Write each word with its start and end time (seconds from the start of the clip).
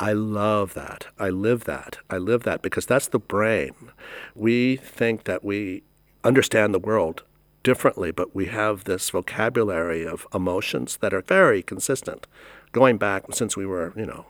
I 0.00 0.12
love 0.12 0.74
that. 0.74 1.08
I 1.18 1.28
live 1.28 1.64
that. 1.64 1.98
I 2.08 2.18
live 2.18 2.44
that 2.44 2.62
because 2.62 2.86
that's 2.86 3.08
the 3.08 3.18
brain. 3.18 3.74
We 4.36 4.76
think 4.76 5.24
that 5.24 5.44
we 5.44 5.82
understand 6.22 6.72
the 6.72 6.78
world 6.78 7.24
differently, 7.64 8.12
but 8.12 8.32
we 8.32 8.46
have 8.46 8.84
this 8.84 9.10
vocabulary 9.10 10.06
of 10.06 10.24
emotions 10.32 10.98
that 10.98 11.12
are 11.12 11.22
very 11.22 11.62
consistent, 11.64 12.28
going 12.70 12.96
back 12.96 13.24
since 13.32 13.56
we 13.56 13.66
were, 13.66 13.92
you 13.96 14.06
know, 14.06 14.24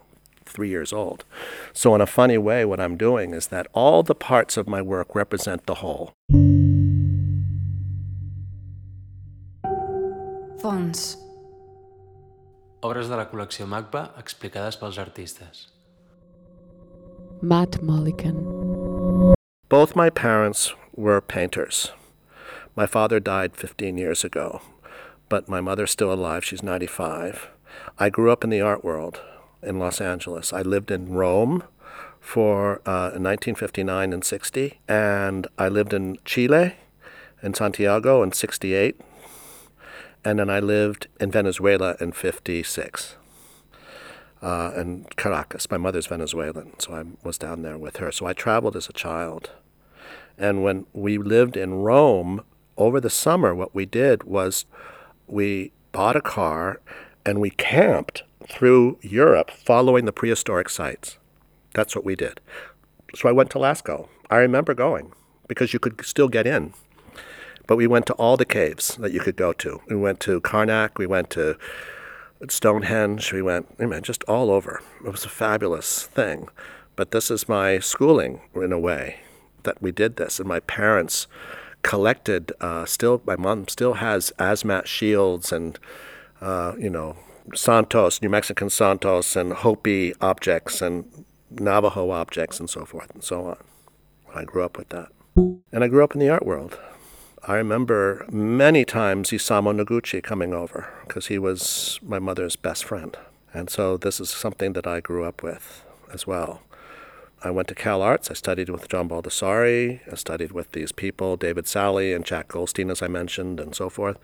three 0.47 0.71
years 0.71 0.91
old. 0.91 1.27
So, 1.75 1.95
in 1.95 2.01
a 2.01 2.07
funny 2.07 2.39
way, 2.39 2.65
what 2.65 2.81
I'm 2.81 2.97
doing 2.97 3.35
is 3.35 3.49
that 3.49 3.67
all 3.75 4.03
the 4.03 4.15
parts 4.15 4.57
of 4.57 4.67
my 4.67 4.81
work 4.81 5.15
represent 5.15 5.67
the 5.67 5.77
whole. 5.77 6.15
Fons. 10.61 11.28
Obres 12.79 13.09
de 13.11 13.17
la 13.19 13.25
col·lecció 13.27 13.65
MACBA 13.67 14.05
explicades 14.21 14.77
pels 14.79 14.99
artistes. 15.03 15.67
Matt 17.43 17.81
Mullican. 17.83 18.37
Both 19.69 19.97
my 19.97 20.11
parents 20.11 20.75
were 20.95 21.21
painters. 21.21 21.91
My 22.77 22.87
father 22.87 23.19
died 23.19 23.57
15 23.57 23.99
years 23.99 24.23
ago, 24.23 24.63
but 25.29 25.49
my 25.49 25.61
mother's 25.61 25.91
still 25.91 26.13
alive. 26.13 26.45
She's 26.45 26.63
95. 26.63 27.49
I 27.99 28.11
grew 28.11 28.31
up 28.31 28.45
in 28.45 28.51
the 28.51 28.61
art 28.61 28.85
world 28.85 29.23
in 29.61 29.81
Los 29.81 30.01
Angeles. 30.01 30.53
I 30.53 30.63
lived 30.63 30.93
in 30.93 31.13
Rome 31.13 31.65
for 32.21 32.81
uh, 32.87 33.11
in 33.11 33.25
1959 33.25 34.13
and 34.13 34.25
60, 34.25 34.79
and 34.87 35.49
I 35.59 35.69
lived 35.69 35.93
in 35.93 36.19
Chile, 36.25 36.77
in 37.43 37.55
Santiago 37.55 38.23
in 38.23 38.31
68, 38.31 39.01
and 40.29 40.39
then 40.39 40.51
I 40.51 40.61
lived 40.61 41.07
in 41.19 41.31
Venezuela 41.31 41.97
in 42.01 42.13
56. 42.13 43.17
Uh, 44.43 44.73
in 44.77 45.07
Caracas. 45.17 45.69
My 45.71 45.79
mother's 45.79 46.07
Venezuelan, 46.07 46.79
so 46.79 46.95
I 46.95 47.05
was 47.25 47.39
down 47.39 47.63
there 47.63 47.79
with 47.79 47.97
her. 47.97 48.13
So 48.13 48.27
I 48.27 48.35
traveled 48.35 48.77
as 48.77 48.89
a 48.89 48.93
child. 48.93 49.51
And 50.37 50.63
when 50.63 50.87
we 50.93 51.17
lived 51.17 51.57
in 51.57 51.83
Rome 51.83 52.45
over 52.77 53.01
the 53.01 53.11
summer, 53.11 53.55
what 53.55 53.75
we 53.75 53.87
did 53.87 54.25
was 54.25 54.67
we 55.27 55.73
bought 55.93 56.15
a 56.15 56.21
car 56.21 56.81
and 57.25 57.41
we 57.41 57.51
camped 57.51 58.23
through 58.47 58.99
Europe 59.01 59.51
following 59.51 60.05
the 60.05 60.13
prehistoric 60.13 60.69
sites. 60.69 61.19
That's 61.75 61.97
what 61.97 62.05
we 62.05 62.15
did. 62.15 62.41
So 63.17 63.29
I 63.29 63.33
went 63.33 63.51
to 63.53 63.59
Lascaux. 63.59 64.09
I 64.31 64.37
remember 64.37 64.75
going 64.75 65.13
because 65.49 65.73
you 65.73 65.81
could 65.81 66.05
still 66.05 66.29
get 66.29 66.47
in. 66.47 66.75
But 67.69 67.77
we 67.77 67.87
went 67.87 68.07
to 68.07 68.15
all 68.15 68.37
the 68.37 68.47
caves 68.47 68.97
that 68.97 69.13
you 69.13 69.21
could 69.21 69.37
go 69.37 69.53
to. 69.53 69.81
We 69.89 69.95
went 69.95 70.19
to 70.21 70.41
Karnak, 70.41 70.99
we 70.99 71.07
went 71.07 71.31
to 71.31 71.57
Stonehenge, 72.49 73.33
we 73.33 73.43
went, 73.43 73.69
I 73.79 73.85
mean, 73.85 74.03
just 74.03 74.25
all 74.25 74.51
over. 74.51 74.81
It 75.05 75.13
was 75.13 75.25
a 75.25 75.29
fabulous 75.29 76.07
thing. 76.07 76.49
But 76.97 77.11
this 77.11 77.31
is 77.31 77.49
my 77.49 77.79
schooling 77.79 78.41
in 78.55 78.73
a 78.73 78.79
way 78.79 79.21
that 79.65 79.83
we 79.83 79.93
did 79.93 80.17
this. 80.17 80.41
And 80.41 80.49
my 80.49 80.61
parents 80.61 81.27
collected, 81.83 82.53
uh, 82.61 82.87
still, 82.87 83.21
my 83.27 83.37
mom 83.37 83.69
still 83.69 83.95
has 83.95 84.33
ASMAT 84.39 84.87
shields 84.87 85.53
and, 85.53 85.79
uh, 86.41 86.73
you 86.79 86.89
know, 86.89 87.17
Santos, 87.55 88.23
New 88.23 88.31
Mexican 88.31 88.71
Santos, 88.71 89.37
and 89.37 89.53
Hopi 89.53 90.15
objects 90.23 90.81
and 90.81 91.25
Navajo 91.51 92.11
objects 92.11 92.61
and 92.61 92.69
so 92.69 92.87
forth 92.87 93.11
and 93.11 93.23
so 93.23 93.47
on. 93.47 93.59
I 94.35 94.45
grew 94.45 94.65
up 94.65 94.79
with 94.79 94.89
that. 94.89 95.09
And 95.37 95.85
I 95.85 95.89
grew 95.89 96.03
up 96.03 96.15
in 96.15 96.21
the 96.21 96.31
art 96.31 96.47
world. 96.47 96.79
I 97.49 97.55
remember 97.55 98.27
many 98.31 98.85
times 98.85 99.31
Isamu 99.31 99.81
Noguchi 99.81 100.23
coming 100.23 100.53
over 100.53 100.93
because 101.07 101.29
he 101.29 101.39
was 101.39 101.99
my 102.03 102.19
mother's 102.19 102.57
best 102.57 102.85
friend. 102.85 103.17
And 103.55 103.71
so 103.71 103.97
this 103.97 104.21
is 104.21 104.29
something 104.29 104.75
that 104.75 104.87
I 104.87 105.01
grew 105.01 105.25
up 105.25 105.43
with 105.43 105.83
as 106.13 106.27
well. 106.27 106.61
I 107.43 107.51
went 107.51 107.69
to 107.69 107.75
Cal 107.75 108.03
Arts. 108.03 108.31
I 108.31 108.35
studied 108.35 108.69
with 108.69 108.91
John 108.91 109.09
Baldessari. 109.09 110.01
I 110.13 110.15
studied 110.17 110.53
with 110.53 110.73
these 110.73 110.93
people, 110.93 111.39
David 111.39 111.67
Salle 111.67 112.13
and 112.15 112.23
Jack 112.23 112.49
Goldstein, 112.49 112.91
as 112.91 113.01
I 113.01 113.09
mentioned, 113.09 113.61
and 113.61 113.75
so 113.75 113.89
forth. 113.89 114.19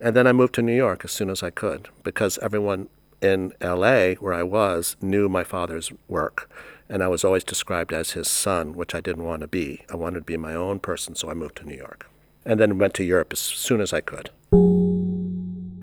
And 0.00 0.16
then 0.16 0.26
I 0.26 0.32
moved 0.32 0.54
to 0.54 0.62
New 0.62 0.74
York 0.74 1.04
as 1.04 1.12
soon 1.12 1.28
as 1.28 1.42
I 1.42 1.50
could 1.50 1.90
because 2.04 2.38
everyone 2.38 2.88
in 3.20 3.52
LA, 3.60 4.14
where 4.14 4.32
I 4.32 4.44
was, 4.44 4.96
knew 5.02 5.28
my 5.28 5.44
father's 5.44 5.92
work. 6.08 6.50
And 6.88 7.02
I 7.02 7.08
was 7.08 7.22
always 7.22 7.44
described 7.44 7.92
as 7.92 8.12
his 8.12 8.28
son, 8.28 8.72
which 8.72 8.94
I 8.94 9.02
didn't 9.02 9.24
want 9.24 9.42
to 9.42 9.46
be. 9.46 9.84
I 9.92 9.96
wanted 9.96 10.20
to 10.20 10.24
be 10.24 10.38
my 10.38 10.54
own 10.54 10.78
person, 10.78 11.14
so 11.14 11.28
I 11.28 11.34
moved 11.34 11.56
to 11.56 11.66
New 11.66 11.76
York. 11.76 12.08
And 12.44 12.58
then 12.58 12.78
went 12.78 12.94
to 12.94 13.04
Europe 13.04 13.32
as 13.32 13.38
soon 13.38 13.80
as 13.80 13.92
I 13.92 14.00
could. 14.00 14.30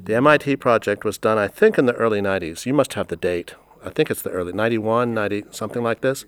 The 0.09 0.15
MIT 0.15 0.55
project 0.55 1.05
was 1.05 1.17
done, 1.17 1.37
I 1.37 1.47
think, 1.47 1.77
in 1.77 1.85
the 1.85 1.93
early 1.93 2.19
90s. 2.19 2.65
You 2.65 2.73
must 2.73 2.95
have 2.95 3.07
the 3.07 3.15
date. 3.15 3.53
I 3.85 3.89
think 3.91 4.09
it's 4.09 4.21
the 4.21 4.31
early 4.31 4.51
91, 4.51 5.13
90, 5.13 5.43
something 5.51 5.83
like 5.83 6.01
this. 6.01 6.25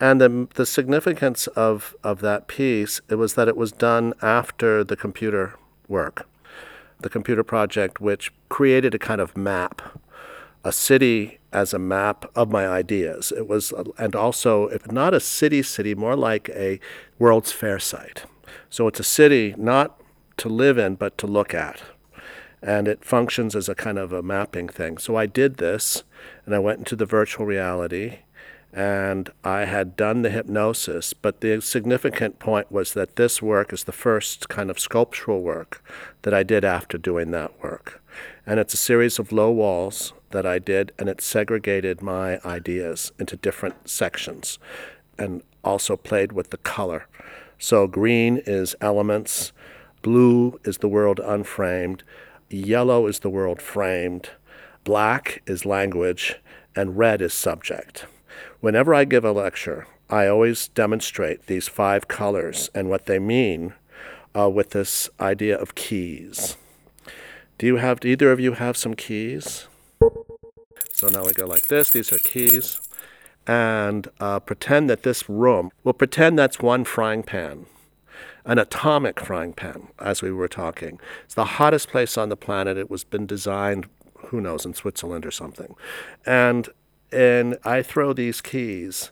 And 0.00 0.20
the, 0.20 0.48
the 0.54 0.66
significance 0.66 1.46
of, 1.46 1.94
of 2.02 2.20
that 2.20 2.48
piece, 2.48 3.00
it 3.08 3.14
was 3.14 3.34
that 3.34 3.48
it 3.48 3.56
was 3.56 3.72
done 3.72 4.14
after 4.20 4.82
the 4.82 4.96
computer 4.96 5.54
work, 5.88 6.28
the 7.00 7.08
computer 7.08 7.44
project, 7.44 8.00
which 8.00 8.32
created 8.48 8.94
a 8.94 8.98
kind 8.98 9.20
of 9.20 9.36
map, 9.36 10.00
a 10.64 10.72
city 10.72 11.38
as 11.52 11.72
a 11.72 11.78
map 11.78 12.30
of 12.34 12.50
my 12.50 12.66
ideas. 12.66 13.32
It 13.36 13.46
was, 13.46 13.72
and 13.98 14.16
also, 14.16 14.66
if 14.66 14.90
not 14.90 15.14
a 15.14 15.20
city 15.20 15.62
city, 15.62 15.94
more 15.94 16.16
like 16.16 16.48
a 16.50 16.80
World's 17.18 17.52
Fair 17.52 17.78
site. 17.78 18.24
So 18.72 18.88
it's 18.88 19.00
a 19.00 19.04
city 19.04 19.54
not 19.58 20.00
to 20.38 20.48
live 20.48 20.78
in, 20.78 20.94
but 20.94 21.18
to 21.18 21.26
look 21.26 21.52
at 21.52 21.82
and 22.62 22.86
it 22.86 23.04
functions 23.04 23.56
as 23.56 23.68
a 23.68 23.74
kind 23.74 23.98
of 23.98 24.12
a 24.12 24.22
mapping 24.22 24.68
thing. 24.68 24.96
So 24.96 25.16
I 25.16 25.26
did 25.26 25.56
this, 25.56 26.04
and 26.46 26.54
I 26.54 26.60
went 26.60 26.78
into 26.78 26.94
the 26.94 27.04
virtual 27.04 27.44
reality, 27.44 28.20
and 28.72 29.28
I 29.42 29.64
had 29.64 29.96
done 29.96 30.22
the 30.22 30.30
hypnosis. 30.30 31.12
But 31.12 31.40
the 31.40 31.60
significant 31.60 32.38
point 32.38 32.70
was 32.70 32.94
that 32.94 33.16
this 33.16 33.42
work 33.42 33.72
is 33.72 33.84
the 33.84 33.92
first 33.92 34.48
kind 34.48 34.70
of 34.70 34.78
sculptural 34.78 35.42
work 35.42 35.84
that 36.22 36.32
I 36.32 36.44
did 36.44 36.64
after 36.64 36.96
doing 36.96 37.32
that 37.32 37.60
work. 37.62 38.00
And 38.46 38.60
it's 38.60 38.74
a 38.74 38.78
series 38.78 39.18
of 39.18 39.32
low 39.32 39.50
walls 39.50 40.12
that 40.30 40.46
I 40.46 40.58
did, 40.60 40.92
and 40.98 41.08
it 41.08 41.20
segregated 41.20 42.00
my 42.00 42.38
ideas 42.44 43.12
into 43.18 43.36
different 43.36 43.88
sections 43.88 44.58
and 45.18 45.42
also 45.64 45.96
played 45.96 46.32
with 46.32 46.50
the 46.50 46.56
color. 46.58 47.06
So 47.62 47.86
green 47.86 48.42
is 48.44 48.74
elements, 48.80 49.52
blue 50.02 50.58
is 50.64 50.78
the 50.78 50.88
world 50.88 51.20
unframed, 51.20 52.02
Yellow 52.50 53.06
is 53.06 53.20
the 53.20 53.30
world 53.30 53.62
framed, 53.62 54.30
black 54.82 55.42
is 55.46 55.64
language, 55.64 56.40
and 56.74 56.98
red 56.98 57.22
is 57.22 57.32
subject. 57.32 58.06
Whenever 58.58 58.92
I 58.92 59.04
give 59.04 59.24
a 59.24 59.30
lecture, 59.30 59.86
I 60.10 60.26
always 60.26 60.68
demonstrate 60.74 61.46
these 61.46 61.68
five 61.68 62.08
colors 62.08 62.68
and 62.74 62.90
what 62.90 63.06
they 63.06 63.20
mean 63.20 63.74
uh, 64.36 64.50
with 64.50 64.70
this 64.70 65.08
idea 65.20 65.56
of 65.56 65.76
keys. 65.76 66.56
Do 67.58 67.66
you 67.68 67.76
have, 67.76 68.00
do 68.00 68.08
either 68.08 68.32
of 68.32 68.40
you 68.40 68.54
have 68.54 68.76
some 68.76 68.94
keys? 68.94 69.68
So 70.94 71.06
now 71.06 71.24
we 71.24 71.32
go 71.32 71.46
like 71.46 71.68
this. 71.68 71.92
These 71.92 72.12
are 72.12 72.18
keys. 72.18 72.80
And 73.46 74.08
uh, 74.20 74.40
pretend 74.40 74.88
that 74.90 75.02
this 75.02 75.28
room, 75.28 75.70
we'll 75.82 75.94
pretend 75.94 76.38
that's 76.38 76.60
one 76.60 76.84
frying 76.84 77.22
pan 77.22 77.66
an 78.44 78.58
atomic 78.58 79.20
frying 79.20 79.52
pan, 79.52 79.88
as 79.98 80.22
we 80.22 80.32
were 80.32 80.48
talking. 80.48 80.98
It's 81.24 81.34
the 81.34 81.44
hottest 81.44 81.88
place 81.88 82.18
on 82.18 82.28
the 82.28 82.36
planet. 82.36 82.76
It 82.76 82.90
was 82.90 83.04
been 83.04 83.26
designed, 83.26 83.86
who 84.26 84.40
knows, 84.40 84.66
in 84.66 84.74
Switzerland 84.74 85.24
or 85.24 85.30
something. 85.30 85.74
And 86.26 86.68
and 87.12 87.58
I 87.62 87.82
throw 87.82 88.12
these 88.12 88.40
keys 88.40 89.10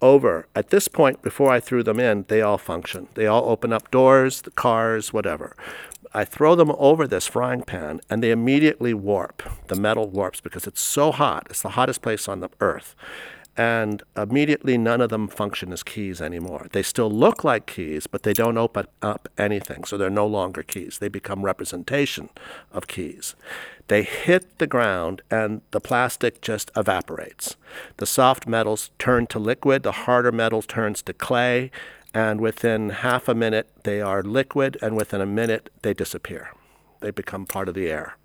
over. 0.00 0.46
At 0.54 0.70
this 0.70 0.88
point, 0.88 1.22
before 1.22 1.52
I 1.52 1.60
threw 1.60 1.82
them 1.82 2.00
in, 2.00 2.24
they 2.28 2.40
all 2.40 2.58
function. 2.58 3.08
They 3.14 3.26
all 3.26 3.48
open 3.48 3.72
up 3.72 3.90
doors, 3.90 4.42
the 4.42 4.50
cars, 4.50 5.12
whatever. 5.12 5.54
I 6.14 6.24
throw 6.24 6.54
them 6.54 6.72
over 6.78 7.06
this 7.06 7.26
frying 7.26 7.62
pan 7.62 8.00
and 8.08 8.22
they 8.22 8.30
immediately 8.30 8.94
warp. 8.94 9.42
The 9.66 9.76
metal 9.76 10.08
warps 10.08 10.40
because 10.40 10.66
it's 10.66 10.80
so 10.80 11.12
hot. 11.12 11.48
It's 11.50 11.60
the 11.62 11.70
hottest 11.70 12.02
place 12.02 12.28
on 12.28 12.40
the 12.40 12.50
earth 12.60 12.94
and 13.56 14.02
immediately 14.16 14.76
none 14.76 15.00
of 15.00 15.10
them 15.10 15.28
function 15.28 15.72
as 15.72 15.82
keys 15.82 16.20
anymore. 16.20 16.66
They 16.72 16.82
still 16.82 17.10
look 17.10 17.44
like 17.44 17.66
keys, 17.66 18.06
but 18.06 18.22
they 18.22 18.32
don't 18.32 18.58
open 18.58 18.86
up 19.00 19.28
anything, 19.38 19.84
so 19.84 19.96
they're 19.96 20.10
no 20.10 20.26
longer 20.26 20.62
keys. 20.62 20.98
They 20.98 21.08
become 21.08 21.44
representation 21.44 22.30
of 22.72 22.86
keys. 22.86 23.36
They 23.88 24.02
hit 24.02 24.58
the 24.58 24.66
ground 24.66 25.22
and 25.30 25.60
the 25.70 25.80
plastic 25.80 26.40
just 26.40 26.70
evaporates. 26.76 27.56
The 27.98 28.06
soft 28.06 28.46
metals 28.46 28.90
turn 28.98 29.26
to 29.28 29.38
liquid, 29.38 29.82
the 29.82 29.92
harder 29.92 30.32
metal 30.32 30.62
turns 30.62 31.02
to 31.02 31.12
clay, 31.12 31.70
and 32.12 32.40
within 32.40 32.90
half 32.90 33.28
a 33.28 33.34
minute 33.34 33.68
they 33.84 34.00
are 34.00 34.22
liquid, 34.22 34.78
and 34.80 34.96
within 34.96 35.20
a 35.20 35.26
minute 35.26 35.70
they 35.82 35.94
disappear. 35.94 36.50
They 37.00 37.10
become 37.10 37.44
part 37.44 37.68
of 37.68 37.74
the 37.74 37.88
air. 37.88 38.16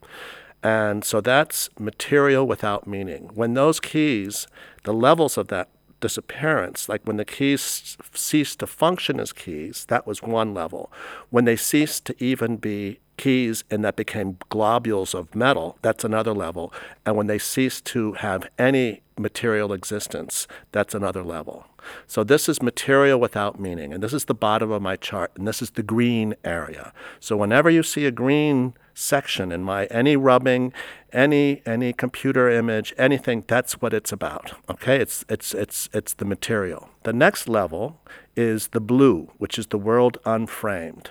And 0.61 1.05
so 1.05 1.21
that's 1.21 1.69
material 1.79 2.45
without 2.45 2.85
meaning. 2.85 3.29
When 3.33 3.53
those 3.53 3.79
keys, 3.79 4.47
the 4.83 4.93
levels 4.93 5.37
of 5.37 5.47
that 5.47 5.69
disappearance, 6.01 6.87
like 6.87 7.01
when 7.05 7.17
the 7.17 7.25
keys 7.25 7.97
cease 8.13 8.55
to 8.55 8.67
function 8.67 9.19
as 9.19 9.33
keys, 9.33 9.85
that 9.89 10.07
was 10.07 10.21
one 10.21 10.53
level. 10.53 10.91
When 11.29 11.45
they 11.45 11.55
ceased 11.55 12.05
to 12.05 12.23
even 12.23 12.57
be 12.57 12.99
keys 13.17 13.65
and 13.69 13.83
that 13.83 13.97
became 13.97 14.37
globules 14.49 15.13
of 15.13 15.35
metal, 15.35 15.77
that's 15.81 16.05
another 16.05 16.33
level. 16.33 16.73
And 17.05 17.17
when 17.17 17.27
they 17.27 17.37
ceased 17.37 17.83
to 17.87 18.13
have 18.13 18.47
any 18.57 19.01
material 19.19 19.73
existence. 19.73 20.47
That's 20.71 20.95
another 20.95 21.23
level. 21.23 21.65
So 22.07 22.23
this 22.23 22.49
is 22.49 22.61
material 22.61 23.19
without 23.19 23.59
meaning, 23.59 23.93
and 23.93 24.01
this 24.01 24.13
is 24.13 24.25
the 24.25 24.33
bottom 24.33 24.71
of 24.71 24.81
my 24.81 24.95
chart, 24.95 25.31
and 25.35 25.47
this 25.47 25.61
is 25.61 25.71
the 25.71 25.83
green 25.83 26.35
area. 26.43 26.93
So 27.19 27.37
whenever 27.37 27.69
you 27.69 27.83
see 27.83 28.05
a 28.05 28.11
green 28.11 28.73
section 28.99 29.51
in 29.51 29.63
my 29.63 29.85
any 29.85 30.15
rubbing, 30.15 30.73
any 31.13 31.61
any 31.65 31.93
computer 31.93 32.49
image, 32.49 32.93
anything, 32.97 33.43
that's 33.47 33.81
what 33.81 33.93
it's 33.93 34.11
about. 34.11 34.53
Okay? 34.69 34.97
It's 34.97 35.25
it's 35.29 35.53
it's 35.53 35.89
it's 35.93 36.13
the 36.13 36.25
material. 36.25 36.89
The 37.03 37.13
next 37.13 37.47
level 37.47 37.99
is 38.35 38.67
the 38.69 38.81
blue, 38.81 39.31
which 39.37 39.57
is 39.57 39.67
the 39.67 39.77
world 39.77 40.17
unframed. 40.25 41.09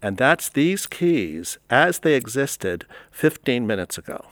And 0.00 0.16
that's 0.16 0.48
these 0.48 0.86
keys 0.86 1.58
as 1.70 2.00
they 2.00 2.14
existed 2.14 2.86
15 3.10 3.66
minutes 3.66 3.98
ago. 3.98 4.26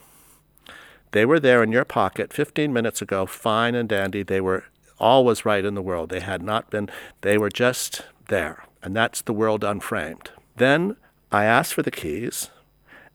They 1.13 1.25
were 1.25 1.41
there 1.41 1.63
in 1.63 1.73
your 1.73 1.85
pocket 1.85 2.33
15 2.33 2.73
minutes 2.73 3.03
ago, 3.03 3.27
fine 3.27 3.75
and 3.75 3.89
dandy. 3.89 4.23
They 4.23 4.41
were 4.41 4.65
all 4.99 5.25
was 5.25 5.45
right 5.45 5.65
in 5.65 5.75
the 5.75 5.83
world. 5.83 6.11
They 6.11 6.21
had 6.21 6.43
not 6.43 6.71
been, 6.71 6.89
they 7.23 7.39
were 7.39 7.51
just 7.51 8.03
there. 8.29 8.65
And 8.83 8.95
that's 8.95 9.23
the 9.23 9.33
world 9.33 9.65
unframed. 9.65 10.31
Then 10.57 10.97
I 11.33 11.45
asked 11.45 11.75
for 11.75 11.83
the 11.83 11.91
keys, 11.91 12.51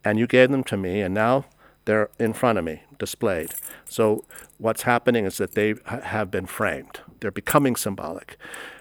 and 0.06 0.18
you 0.18 0.28
gave 0.28 0.52
them 0.52 0.63
to 0.66 0.78
me, 0.78 1.02
and 1.02 1.13
now 1.13 1.46
they're 1.84 2.10
in 2.18 2.34
front 2.34 2.57
of 2.57 2.63
me, 2.63 2.84
displayed. 2.98 3.54
So 3.86 4.24
what's 4.57 4.84
happening 4.84 5.25
is 5.25 5.38
that 5.38 5.54
they 5.54 5.75
have 5.86 6.31
been 6.31 6.46
framed. 6.46 7.02
They're 7.19 7.31
becoming 7.31 7.75
symbolic. 7.75 8.38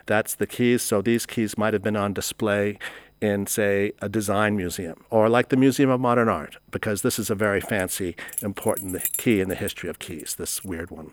That's 0.06 0.34
the 0.34 0.46
keys. 0.46 0.82
So 0.82 1.02
these 1.02 1.26
keys 1.26 1.58
might 1.58 1.72
have 1.72 1.82
been 1.82 1.96
on 1.96 2.12
display 2.12 2.78
in, 3.20 3.46
say, 3.46 3.92
a 4.02 4.08
design 4.08 4.56
museum 4.56 5.02
or 5.08 5.28
like 5.30 5.48
the 5.48 5.56
Museum 5.56 5.88
of 5.88 6.00
Modern 6.00 6.28
Art, 6.28 6.56
because 6.70 7.02
this 7.02 7.18
is 7.18 7.30
a 7.30 7.34
very 7.34 7.60
fancy, 7.60 8.16
important 8.42 8.96
key 9.16 9.40
in 9.40 9.48
the 9.48 9.54
history 9.54 9.88
of 9.88 9.98
keys, 9.98 10.34
this 10.36 10.62
weird 10.62 10.90
one. 10.90 11.12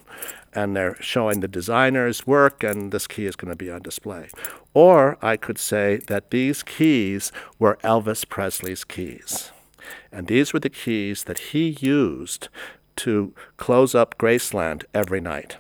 And 0.54 0.75
they're 0.75 1.02
showing 1.02 1.40
the 1.40 1.48
designer's 1.48 2.28
work, 2.28 2.63
and 2.63 2.92
this 2.92 3.08
key 3.08 3.25
is 3.25 3.38
going 3.38 3.52
to 3.52 3.56
be 3.56 3.72
on 3.72 3.81
display. 3.81 4.30
Or 4.74 5.18
I 5.22 5.38
could 5.38 5.58
say 5.58 5.98
that 6.08 6.31
these 6.31 6.63
keys 6.63 7.31
were 7.60 7.78
Elvis 7.84 8.28
Presley's 8.28 8.84
keys. 8.84 9.52
And 10.12 10.28
these 10.28 10.54
were 10.54 10.60
the 10.60 10.69
keys 10.69 11.24
that 11.25 11.39
he 11.39 11.78
used 11.80 12.50
to 12.98 13.33
close 13.57 13.95
up 13.95 14.18
Graceland 14.18 14.83
every 14.94 15.22
night. 15.22 15.57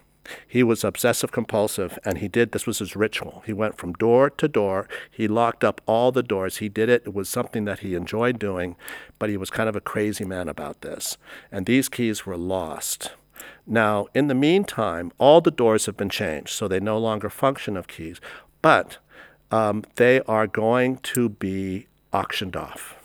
He 0.47 0.63
was 0.63 0.83
obsessive 0.83 1.31
compulsive, 1.31 1.97
and 2.05 2.19
he 2.19 2.27
did 2.27 2.51
this 2.51 2.67
was 2.67 2.79
his 2.79 2.95
ritual. 2.95 3.43
He 3.45 3.53
went 3.53 3.77
from 3.77 3.93
door 3.93 4.29
to 4.29 4.47
door. 4.47 4.87
He 5.09 5.27
locked 5.27 5.63
up 5.63 5.81
all 5.85 6.11
the 6.11 6.23
doors. 6.23 6.57
He 6.57 6.69
did 6.69 6.89
it. 6.89 7.03
It 7.05 7.13
was 7.13 7.27
something 7.27 7.65
that 7.65 7.79
he 7.79 7.95
enjoyed 7.95 8.39
doing, 8.39 8.75
but 9.19 9.29
he 9.29 9.37
was 9.37 9.49
kind 9.49 9.67
of 9.67 9.75
a 9.75 9.81
crazy 9.81 10.25
man 10.25 10.47
about 10.47 10.81
this. 10.81 11.17
And 11.51 11.65
these 11.65 11.89
keys 11.89 12.25
were 12.25 12.37
lost. 12.37 13.11
Now, 13.65 14.07
in 14.13 14.27
the 14.27 14.35
meantime, 14.35 15.11
all 15.17 15.41
the 15.41 15.51
doors 15.51 15.85
have 15.85 15.97
been 15.97 16.09
changed, 16.09 16.49
so 16.49 16.67
they 16.67 16.79
no 16.79 16.97
longer 16.97 17.29
function 17.29 17.77
of 17.77 17.87
keys, 17.87 18.19
but 18.61 18.97
um, 19.49 19.83
they 19.95 20.21
are 20.21 20.47
going 20.47 20.97
to 20.97 21.29
be 21.29 21.87
auctioned 22.13 22.55
off. 22.55 23.00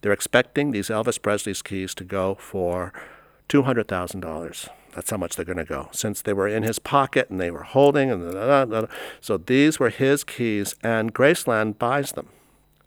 They're 0.00 0.12
expecting 0.12 0.70
these 0.70 0.88
Elvis 0.88 1.20
Presley's 1.20 1.62
keys 1.62 1.94
to 1.96 2.04
go 2.04 2.36
for 2.36 2.92
$200,000. 3.48 4.68
That's 4.94 5.10
how 5.10 5.16
much 5.16 5.36
they're 5.36 5.44
going 5.44 5.58
to 5.58 5.64
go. 5.64 5.88
Since 5.92 6.22
they 6.22 6.32
were 6.32 6.48
in 6.48 6.62
his 6.62 6.78
pocket 6.78 7.30
and 7.30 7.40
they 7.40 7.50
were 7.50 7.62
holding, 7.62 8.10
and 8.10 8.88
so 9.20 9.36
these 9.36 9.78
were 9.78 9.90
his 9.90 10.24
keys, 10.24 10.74
and 10.82 11.14
Graceland 11.14 11.78
buys 11.78 12.12
them 12.12 12.28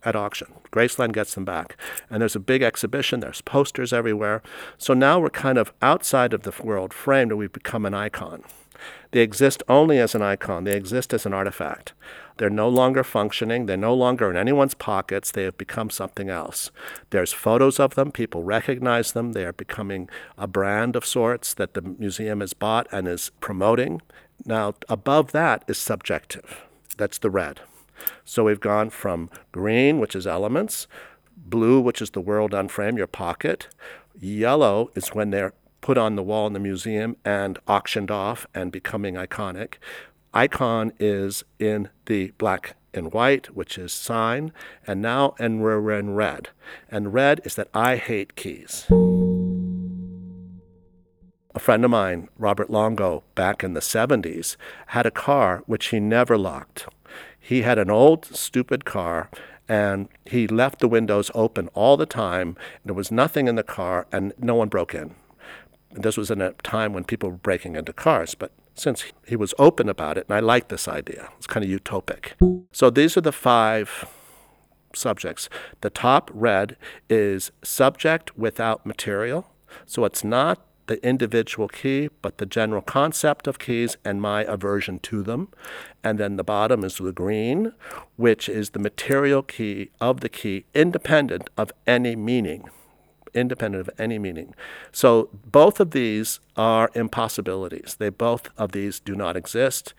at 0.04 0.16
auction. 0.16 0.48
Graceland 0.72 1.14
gets 1.14 1.36
them 1.36 1.46
back. 1.46 1.78
And 2.10 2.22
there's 2.22 2.36
a 2.36 2.40
big 2.40 2.62
exhibition, 2.62 3.20
there's 3.20 3.42
posters 3.42 3.94
everywhere. 3.94 4.42
So 4.78 4.94
now 4.94 5.20
we're 5.20 5.30
kind 5.30 5.58
of 5.58 5.74
outside 5.82 6.34
of 6.34 6.44
the 6.44 6.54
world 6.64 6.94
framed 6.94 7.32
and 7.32 7.38
we've 7.38 7.52
become 7.52 7.86
an 7.86 7.94
icon. 7.94 8.44
They 9.12 9.22
exist 9.22 9.64
only 9.68 10.00
as 10.00 10.16
an 10.16 10.22
icon, 10.22 10.64
they 10.64 10.76
exist 10.76 11.14
as 11.14 11.26
an 11.26 11.34
artifact. 11.34 11.94
They're 12.38 12.50
no 12.50 12.70
longer 12.70 13.04
functioning, 13.04 13.66
they're 13.66 13.78
no 13.78 13.94
longer 13.94 14.30
in 14.30 14.38
anyone's 14.38 14.74
pockets, 14.74 15.32
they 15.32 15.44
have 15.44 15.58
become 15.58 15.90
something 15.90 16.30
else. 16.30 16.72
There's 17.10 17.34
photos 17.34 17.80
of 17.80 17.96
them, 17.96 18.12
people 18.12 18.44
recognize 18.44 19.12
them, 19.12 19.34
they 19.34 19.46
are 19.46 19.54
becoming 19.54 20.10
a 20.38 20.48
brand 20.48 20.96
of 20.96 21.06
sorts 21.06 21.54
that 21.54 21.74
the 21.74 21.82
museum 21.82 22.40
has 22.40 22.54
bought 22.54 22.88
and 22.92 23.08
is 23.08 23.32
promoting. 23.42 24.02
Now, 24.46 24.74
above 24.90 25.32
that 25.34 25.64
is 25.68 25.78
subjective. 25.78 26.62
That's 26.98 27.20
the 27.20 27.30
red. 27.30 27.62
So 28.26 28.46
we've 28.46 28.60
gone 28.60 28.90
from 28.90 29.30
green, 29.52 30.00
which 30.00 30.16
is 30.16 30.26
elements, 30.26 30.88
blue, 31.38 31.80
which 31.80 32.02
is 32.02 32.12
the 32.12 32.22
world 32.22 32.54
on 32.54 32.68
frame, 32.68 32.98
your 32.98 33.08
pocket. 33.08 33.68
Yellow 34.20 34.90
is 34.96 35.10
when 35.10 35.30
they're 35.30 35.54
put 35.82 35.98
on 35.98 36.16
the 36.16 36.24
wall 36.24 36.48
in 36.48 36.54
the 36.54 36.60
museum 36.60 37.18
and 37.26 37.60
auctioned 37.68 38.12
off 38.12 38.46
and 38.54 38.72
becoming 38.72 39.16
iconic. 39.16 39.76
Icon 40.34 40.94
is 41.00 41.44
in 41.60 41.90
the 42.06 42.32
black 42.38 42.76
and 42.94 43.12
white, 43.12 43.56
which 43.56 43.78
is 43.78 43.92
sign, 43.92 44.54
and 44.88 45.02
now 45.02 45.36
and 45.40 45.62
we're 45.62 45.92
in 45.92 46.14
red. 46.14 46.50
And 46.90 47.14
red 47.14 47.42
is 47.44 47.56
that 47.56 47.70
I 47.74 47.98
hate 47.98 48.36
keys. 48.36 48.86
A 51.54 51.60
friend 51.60 51.84
of 51.84 51.92
mine, 51.92 52.30
Robert 52.38 52.70
Longo, 52.70 53.24
back 53.36 53.64
in 53.64 53.74
the 53.74 53.82
70s, 53.82 54.56
had 54.88 55.06
a 55.06 55.12
car 55.12 55.64
which 55.66 55.88
he 55.88 56.00
never 56.00 56.38
locked. 56.38 56.88
He 57.38 57.64
had 57.64 57.78
an 57.78 57.90
old, 57.90 58.26
stupid 58.26 58.86
car, 58.86 59.30
and 59.68 60.08
he 60.26 60.48
left 60.48 60.80
the 60.80 60.88
windows 60.88 61.30
open 61.34 61.68
all 61.74 61.98
the 61.98 62.06
time. 62.06 62.56
There 62.86 62.94
was 62.94 63.12
nothing 63.12 63.48
in 63.48 63.56
the 63.56 63.64
car, 63.64 64.08
and 64.12 64.34
no 64.38 64.56
one 64.56 64.70
broke 64.70 64.94
in 64.94 65.16
this 65.94 66.18
was 66.18 66.32
in 66.32 66.42
a 66.42 66.54
time 66.64 66.94
when 66.94 67.04
people 67.04 67.30
were 67.30 67.38
breaking 67.38 67.76
into 67.76 67.94
cars, 67.94 68.36
but 68.36 68.52
since 68.76 69.06
he 69.28 69.36
was 69.36 69.54
open 69.60 69.90
about 69.90 70.18
it, 70.18 70.26
and 70.28 70.36
I 70.36 70.40
like 70.40 70.70
this 70.70 70.88
idea, 70.88 71.30
it's 71.38 71.48
kind 71.48 71.64
of 71.64 71.70
utopic. 71.70 72.34
So 72.72 72.90
these 72.90 73.18
are 73.18 73.22
the 73.22 73.32
five 73.32 74.08
subjects. 74.96 75.50
The 75.82 75.90
top 75.90 76.32
red 76.34 76.78
is 77.10 77.52
subject 77.64 78.38
without 78.38 78.86
material. 78.86 79.48
So 79.86 80.06
it's 80.06 80.24
not 80.24 80.66
the 80.88 81.06
individual 81.06 81.68
key, 81.68 82.10
but 82.22 82.38
the 82.38 82.46
general 82.46 82.82
concept 82.82 83.48
of 83.48 83.60
keys 83.60 83.96
and 84.04 84.22
my 84.22 84.44
aversion 84.44 85.00
to 85.00 85.22
them. 85.24 85.48
And 86.04 86.20
then 86.20 86.36
the 86.36 86.44
bottom 86.44 86.84
is 86.84 86.98
the 86.98 87.14
green, 87.14 87.74
which 88.18 88.50
is 88.50 88.72
the 88.72 88.80
material 88.80 89.44
key 89.44 89.92
of 90.02 90.20
the 90.20 90.30
key, 90.30 90.66
independent 90.74 91.50
of 91.58 91.72
any 91.88 92.16
meaning 92.16 92.70
independent 93.34 93.88
of 93.88 94.00
any 94.00 94.20
meaning. 94.20 94.54
So 94.92 95.30
both 95.46 95.80
of 95.80 95.92
these 95.92 96.40
are 96.56 96.92
impossibilities. 96.94 97.96
They 98.00 98.10
both 98.10 98.50
of 98.58 98.72
these 98.72 99.00
do 99.00 99.16
not 99.16 99.36
exist 99.36 99.94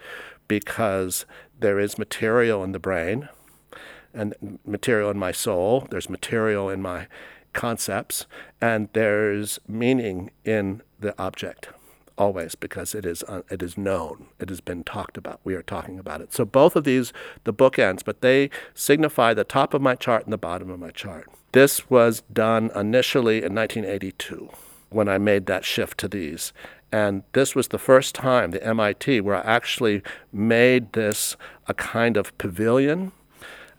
because 0.48 1.24
there 1.58 1.78
is 1.78 1.98
material 1.98 2.62
in 2.64 2.72
the 2.72 2.78
brain 2.78 3.28
and 4.14 4.58
material 4.66 5.10
in 5.10 5.18
my 5.18 5.32
soul, 5.32 5.86
there's 5.90 6.10
material 6.10 6.68
in 6.68 6.82
my 6.82 7.06
concepts, 7.52 8.26
and 8.60 8.88
there's 8.92 9.58
meaning 9.66 10.30
in 10.44 10.82
the 11.00 11.14
object 11.20 11.68
always 12.18 12.54
because 12.54 12.94
it 12.94 13.06
is 13.06 13.22
uh, 13.24 13.42
it 13.50 13.62
is 13.62 13.78
known. 13.78 14.26
It 14.38 14.48
has 14.48 14.60
been 14.60 14.84
talked 14.84 15.16
about. 15.16 15.40
We 15.44 15.54
are 15.54 15.62
talking 15.62 15.98
about 15.98 16.20
it. 16.20 16.32
So 16.32 16.44
both 16.44 16.76
of 16.76 16.84
these 16.84 17.12
the 17.44 17.52
bookends 17.52 18.04
but 18.04 18.20
they 18.20 18.50
signify 18.74 19.34
the 19.34 19.44
top 19.44 19.74
of 19.74 19.82
my 19.82 19.94
chart 19.94 20.24
and 20.24 20.32
the 20.32 20.38
bottom 20.38 20.70
of 20.70 20.78
my 20.78 20.90
chart 20.90 21.28
this 21.52 21.88
was 21.90 22.22
done 22.32 22.70
initially 22.74 23.38
in 23.38 23.54
1982 23.54 24.50
when 24.90 25.08
I 25.08 25.18
made 25.18 25.46
that 25.46 25.64
shift 25.64 25.98
to 25.98 26.08
these. 26.08 26.52
And 26.90 27.22
this 27.32 27.54
was 27.54 27.68
the 27.68 27.78
first 27.78 28.14
time, 28.14 28.50
the 28.50 28.62
MIT, 28.62 29.22
where 29.22 29.36
I 29.36 29.40
actually 29.40 30.02
made 30.32 30.92
this 30.92 31.36
a 31.66 31.72
kind 31.72 32.18
of 32.18 32.36
pavilion 32.36 33.12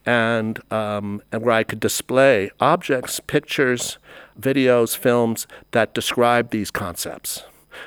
and, 0.06 0.60
um, 0.72 1.22
and 1.32 1.44
where 1.44 1.54
I 1.54 1.64
could 1.64 1.80
display 1.80 2.50
objects, 2.60 3.20
pictures, 3.20 4.00
videos, 4.40 4.98
films 4.98 5.48
that 5.72 5.94
describe 5.94 6.50
these 6.50 6.72
concepts. 6.72 7.44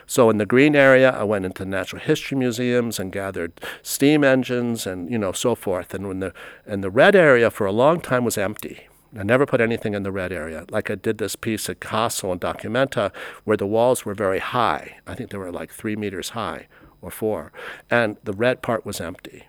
So 0.07 0.31
in 0.31 0.39
the 0.39 0.47
green 0.47 0.75
area, 0.75 1.11
I 1.11 1.25
went 1.25 1.45
into 1.45 1.65
natural 1.65 2.01
history 2.03 2.37
museums 2.37 2.99
and 2.99 3.13
gathered 3.13 3.53
steam 3.83 4.25
engines 4.25 4.87
and 4.87 5.11
you 5.11 5.19
know 5.19 5.33
so 5.33 5.55
forth. 5.55 5.95
And 5.95 6.09
when 6.09 6.21
the 6.21 6.33
and 6.67 6.83
the 6.83 6.91
red 6.91 7.15
area 7.15 7.51
for 7.51 7.67
a 7.67 7.73
long 7.73 8.01
time 8.01 8.25
was 8.25 8.37
empty. 8.37 8.89
I 9.19 9.23
never 9.23 9.47
put 9.47 9.63
anything 9.63 9.95
in 9.95 10.03
the 10.03 10.13
red 10.13 10.31
area. 10.31 10.67
Like 10.71 10.91
I 10.91 10.95
did 10.95 11.19
this 11.19 11.37
piece 11.37 11.71
at 11.71 11.81
Kassel 11.81 12.33
and 12.33 12.41
Documenta 12.41 13.13
where 13.45 13.57
the 13.57 13.67
walls 13.67 14.05
were 14.05 14.15
very 14.15 14.41
high. 14.41 14.99
I 15.07 15.15
think 15.15 15.31
they 15.31 15.39
were 15.39 15.53
like 15.53 15.73
three 15.73 15.97
meters 15.97 16.31
high 16.31 16.67
or 17.01 17.11
four. 17.11 17.51
And 17.91 18.19
the 18.25 18.35
red 18.35 18.61
part 18.61 18.85
was 18.85 19.01
empty. 19.01 19.45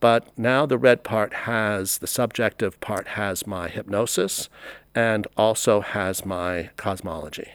But 0.00 0.36
now 0.38 0.66
the 0.66 0.78
red 0.78 1.04
part 1.04 1.34
has, 1.34 1.98
the 1.98 2.06
subjective 2.06 2.80
part 2.80 3.08
has 3.08 3.46
my 3.46 3.68
hypnosis 3.68 4.48
and 4.94 5.26
also 5.36 5.80
has 5.80 6.24
my 6.24 6.70
cosmology. 6.76 7.52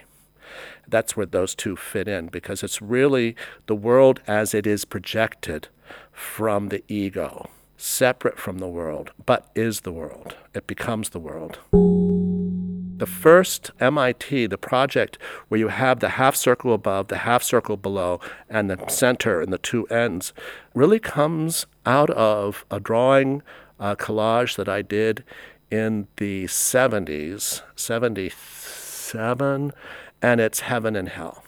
That's 0.88 1.18
where 1.18 1.26
those 1.26 1.56
two 1.56 1.76
fit 1.76 2.08
in 2.08 2.28
because 2.28 2.64
it's 2.64 2.82
really 2.82 3.36
the 3.66 3.76
world 3.76 4.22
as 4.28 4.54
it 4.54 4.68
is 4.68 4.86
projected 4.86 5.68
from 6.14 6.70
the 6.70 6.84
ego 6.88 7.50
separate 7.78 8.38
from 8.40 8.58
the 8.58 8.68
world, 8.68 9.12
but 9.26 9.50
is 9.56 9.82
the 9.82 9.92
world. 9.92 10.36
It 10.54 10.68
becomes 10.68 11.10
the 11.10 11.20
world. 11.20 11.60
The 11.72 13.06
first 13.06 13.70
MIT, 13.80 14.48
the 14.48 14.58
project 14.58 15.20
where 15.48 15.60
you 15.60 15.68
have 15.68 16.00
the 16.00 16.10
half 16.10 16.36
circle 16.36 16.74
above, 16.74 17.10
the 17.10 17.20
half 17.20 17.44
circle 17.44 17.78
below, 17.78 18.20
and 18.50 18.72
the 18.72 18.84
center 18.88 19.40
and 19.40 19.54
the 19.54 19.60
two 19.60 19.86
ends, 19.86 20.34
really 20.74 21.00
comes 21.00 21.68
out 21.86 22.10
of 22.10 22.66
a 22.72 22.80
drawing 22.80 23.44
uh, 23.80 23.96
collage 23.96 24.56
that 24.56 24.68
I 24.68 24.82
did 24.82 25.24
in 25.70 26.08
the 26.16 26.46
70s, 26.46 27.62
77, 27.76 29.74
and 30.22 30.42
it's 30.42 30.62
heaven 30.62 30.96
and 30.96 31.10
hell. 31.10 31.44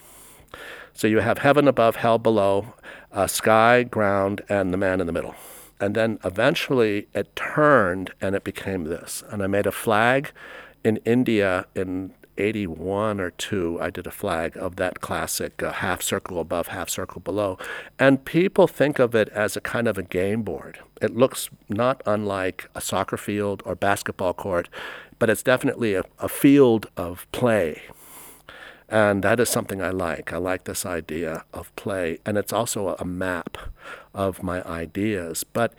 So 0.94 1.08
you 1.08 1.20
have 1.20 1.40
heaven 1.40 1.68
above, 1.68 1.96
hell 1.96 2.20
below, 2.20 2.74
uh, 3.12 3.26
sky, 3.26 3.82
ground, 3.84 4.42
and 4.50 4.72
the 4.72 4.78
man 4.78 5.02
in 5.02 5.08
the 5.08 5.14
middle. 5.14 5.34
And 5.80 5.96
then 5.96 6.20
eventually 6.24 7.08
it 7.14 7.36
turned 7.36 8.12
and 8.20 8.36
it 8.36 8.44
became 8.44 8.86
this. 8.86 9.24
And 9.30 9.42
I 9.42 9.48
made 9.48 9.66
a 9.66 9.72
flag 9.72 10.32
in 10.84 10.98
India 11.06 11.66
in 11.76 12.14
81 12.40 13.20
or 13.20 13.32
2, 13.32 13.80
I 13.82 13.90
did 13.90 14.08
a 14.08 14.12
flag 14.12 14.58
of 14.58 14.78
that 14.78 15.02
classic 15.02 15.62
uh, 15.62 15.74
half 15.74 16.02
circle 16.02 16.40
above, 16.40 16.68
half 16.68 16.90
circle 16.90 17.22
below. 17.22 17.58
And 18.00 18.24
people 18.24 18.66
think 18.66 18.98
of 18.98 19.14
it 19.14 19.30
as 19.30 19.56
a 19.56 19.62
kind 19.62 19.88
of 19.88 19.98
a 19.98 20.04
game 20.04 20.42
board. 20.42 20.80
It 21.02 21.16
looks 21.16 21.50
not 21.68 22.02
unlike 22.06 22.70
a 22.74 22.82
soccer 22.82 23.18
field 23.18 23.62
or 23.66 23.76
basketball 23.76 24.34
court, 24.34 24.70
but 25.20 25.30
it's 25.30 25.44
definitely 25.44 25.96
a, 25.96 26.04
a 26.18 26.30
field 26.30 26.88
of 26.96 27.30
play. 27.32 27.82
And 28.90 29.24
that 29.24 29.40
is 29.40 29.50
something 29.50 29.82
I 29.82 29.92
like. 29.92 30.34
I 30.34 30.38
like 30.38 30.64
this 30.64 30.86
idea 30.86 31.44
of 31.54 31.74
play. 31.76 32.18
And 32.26 32.38
it's 32.38 32.52
also 32.52 32.96
a 32.96 33.06
map 33.06 33.58
of 34.16 34.42
my 34.42 34.66
ideas. 34.68 35.44
But 35.44 35.74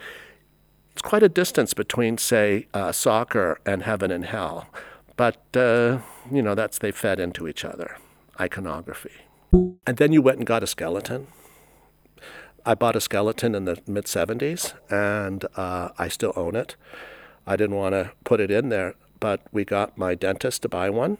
it's 0.92 1.02
quite 1.02 1.24
a 1.24 1.28
distance 1.28 1.74
between, 1.74 2.18
say, 2.18 2.68
uh, 2.72 2.92
soccer 2.92 3.60
and 3.66 3.82
heaven 3.82 4.12
and 4.12 4.24
hell. 4.24 4.68
But, 5.16 5.42
uh, 5.56 5.98
you 6.30 6.40
know, 6.40 6.54
that's 6.54 6.78
they 6.78 6.92
fed 6.92 7.18
into 7.18 7.48
each 7.48 7.64
other, 7.64 7.98
iconography. 8.40 9.12
And 9.52 9.96
then 9.96 10.12
you 10.12 10.22
went 10.22 10.38
and 10.38 10.46
got 10.46 10.62
a 10.62 10.66
skeleton. 10.66 11.26
I 12.64 12.74
bought 12.74 12.94
a 12.94 13.00
skeleton 13.00 13.54
in 13.54 13.64
the 13.64 13.80
mid 13.86 14.04
70s, 14.04 14.74
and 14.90 15.46
uh, 15.56 15.88
I 15.98 16.08
still 16.08 16.32
own 16.36 16.54
it. 16.54 16.76
I 17.46 17.56
didn't 17.56 17.76
want 17.76 17.94
to 17.94 18.12
put 18.24 18.38
it 18.38 18.50
in 18.50 18.68
there, 18.68 18.94
but 19.18 19.42
we 19.50 19.64
got 19.64 19.98
my 19.98 20.14
dentist 20.14 20.62
to 20.62 20.68
buy 20.68 20.90
one 20.90 21.18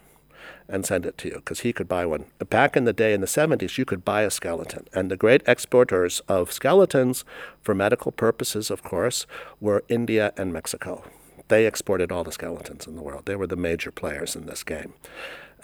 and 0.67 0.85
send 0.85 1.05
it 1.05 1.17
to 1.19 1.27
you 1.27 1.35
because 1.35 1.59
he 1.61 1.71
could 1.73 1.87
buy 1.87 2.05
one. 2.05 2.25
Back 2.49 2.77
in 2.77 2.85
the 2.85 2.93
day 2.93 3.13
in 3.13 3.21
the 3.21 3.27
70s, 3.27 3.77
you 3.77 3.85
could 3.85 4.03
buy 4.05 4.23
a 4.23 4.31
skeleton. 4.31 4.87
And 4.93 5.11
the 5.11 5.17
great 5.17 5.43
exporters 5.47 6.21
of 6.27 6.51
skeletons, 6.51 7.23
for 7.61 7.75
medical 7.75 8.11
purposes, 8.11 8.71
of 8.71 8.83
course, 8.83 9.27
were 9.59 9.83
India 9.87 10.33
and 10.37 10.53
Mexico. 10.53 11.03
They 11.47 11.65
exported 11.65 12.11
all 12.11 12.23
the 12.23 12.31
skeletons 12.31 12.85
in 12.87 12.95
the 12.95 13.01
world. 13.01 13.25
They 13.25 13.35
were 13.35 13.47
the 13.47 13.55
major 13.55 13.91
players 13.91 14.35
in 14.35 14.45
this 14.45 14.63
game. 14.63 14.93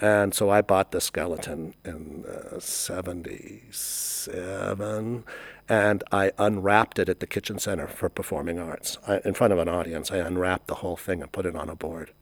And 0.00 0.34
so 0.34 0.50
I 0.50 0.62
bought 0.62 0.92
the 0.92 1.00
skeleton 1.00 1.74
in 1.84 2.24
uh, 2.24 2.60
77 2.60 5.24
and 5.68 6.04
I 6.10 6.32
unwrapped 6.38 6.98
it 6.98 7.08
at 7.08 7.20
the 7.20 7.26
Kitchen 7.26 7.58
Center 7.58 7.86
for 7.86 8.08
Performing 8.08 8.58
Arts. 8.58 8.98
I, 9.06 9.20
in 9.24 9.34
front 9.34 9.52
of 9.52 9.58
an 9.58 9.68
audience, 9.68 10.10
I 10.10 10.18
unwrapped 10.18 10.66
the 10.66 10.76
whole 10.76 10.96
thing 10.96 11.20
and 11.20 11.30
put 11.30 11.46
it 11.46 11.56
on 11.56 11.68
a 11.68 11.74
board. 11.74 12.12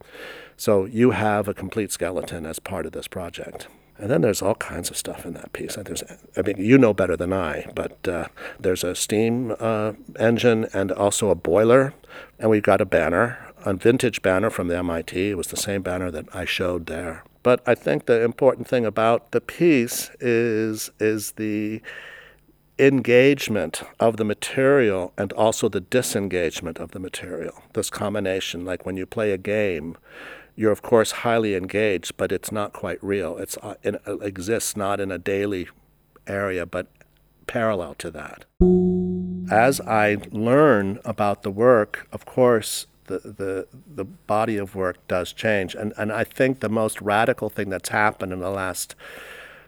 So 0.57 0.85
you 0.85 1.11
have 1.11 1.49
a 1.49 1.55
complete 1.55 1.93
skeleton 1.93 2.47
as 2.47 2.59
part 2.59 2.87
of 2.87 2.93
this 2.93 3.09
project. 3.09 3.69
And 3.99 4.11
then 4.11 4.21
there's 4.21 4.43
all 4.43 4.55
kinds 4.57 4.91
of 4.91 4.97
stuff 4.97 5.25
in 5.25 5.33
that 5.35 5.53
piece. 5.53 5.77
There's, 5.77 6.03
I 6.37 6.43
mean, 6.43 6.57
you 6.59 6.77
know 6.77 6.93
better 6.93 7.17
than 7.17 7.33
I, 7.33 7.67
but 7.75 8.07
uh, 8.07 8.27
there's 8.61 8.85
a 8.85 8.95
steam 8.95 9.55
uh, 9.59 9.93
engine 10.19 10.67
and 10.75 10.93
also 10.93 11.31
a 11.31 11.35
boiler, 11.35 11.95
and 12.39 12.51
we've 12.51 12.63
got 12.63 12.83
a 12.83 12.87
banner, 12.87 13.39
a 13.65 13.73
vintage 13.73 14.21
banner 14.21 14.51
from 14.51 14.69
the 14.69 14.77
MIT. 14.77 15.31
It 15.31 15.37
was 15.37 15.49
the 15.49 15.57
same 15.57 15.83
banner 15.83 16.11
that 16.11 16.27
I 16.35 16.45
showed 16.45 16.87
there. 16.87 17.25
But 17.43 17.63
I 17.67 17.75
think 17.75 18.07
the 18.07 18.23
important 18.23 18.67
thing 18.67 18.85
about 18.85 19.31
the 19.31 19.41
piece 19.41 20.11
is 20.21 20.91
is 20.99 21.33
the 21.33 21.81
engagement 22.79 23.83
of 23.99 24.17
the 24.19 24.25
material 24.25 25.13
and 25.17 25.33
also 25.33 25.69
the 25.69 25.81
disengagement 25.81 26.79
of 26.79 26.91
the 26.91 26.99
material. 26.99 27.63
This 27.73 27.89
combination, 27.89 28.65
like 28.65 28.85
when 28.85 28.97
you 28.97 29.07
play 29.07 29.31
a 29.31 29.39
game, 29.39 29.97
you're 30.57 30.73
of 30.73 30.83
course 30.83 31.13
highly 31.13 31.55
engaged, 31.55 32.17
but 32.17 32.33
it's 32.33 32.51
not 32.51 32.73
quite 32.73 33.03
real. 33.05 33.37
It's 33.37 33.57
uh, 33.59 33.75
it 33.83 34.01
exists 34.07 34.77
not 34.77 35.01
in 35.01 35.13
a 35.13 35.19
daily 35.19 35.69
area, 36.27 36.67
but 36.67 36.89
parallel 37.47 37.95
to 37.95 38.11
that. 38.11 38.45
As 39.51 39.81
I 39.81 40.17
learn 40.33 40.99
about 41.05 41.43
the 41.43 41.51
work, 41.51 42.09
of 42.11 42.27
course, 42.27 42.87
the, 43.07 43.21
the, 43.21 43.69
the 43.87 44.05
body 44.05 44.57
of 44.57 44.75
work 44.75 45.07
does 45.07 45.33
change. 45.33 45.75
And, 45.75 45.93
and 45.97 46.13
I 46.13 46.25
think 46.25 46.61
the 46.61 46.69
most 46.69 47.01
radical 47.01 47.49
thing 47.49 47.71
that's 47.71 47.91
happened 47.91 48.33
in 48.33 48.41
the 48.41 48.51
last 48.51 48.97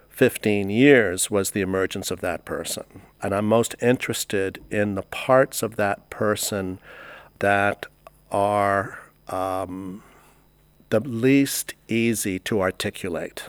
15 0.08 0.68
years 0.70 1.30
was 1.30 1.52
the 1.52 1.60
emergence 1.60 2.10
of 2.10 2.20
that 2.20 2.44
person. 2.44 3.02
And 3.22 3.32
I'm 3.32 3.46
most 3.46 3.76
interested 3.80 4.62
in 4.70 4.96
the 4.96 5.02
parts 5.02 5.62
of 5.62 5.76
that 5.76 6.10
person 6.10 6.80
that 7.38 7.86
are 8.32 8.98
um, 9.28 10.02
the 10.90 11.00
least 11.00 11.74
easy 11.88 12.38
to 12.40 12.60
articulate, 12.60 13.44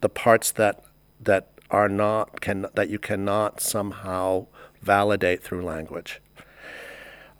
the 0.00 0.08
parts 0.08 0.50
that, 0.52 0.84
that 1.20 1.48
are 1.70 1.88
not 1.88 2.40
can 2.40 2.66
that 2.74 2.88
you 2.88 2.98
cannot 2.98 3.60
somehow 3.60 4.46
validate 4.82 5.42
through 5.42 5.62
language. 5.64 6.20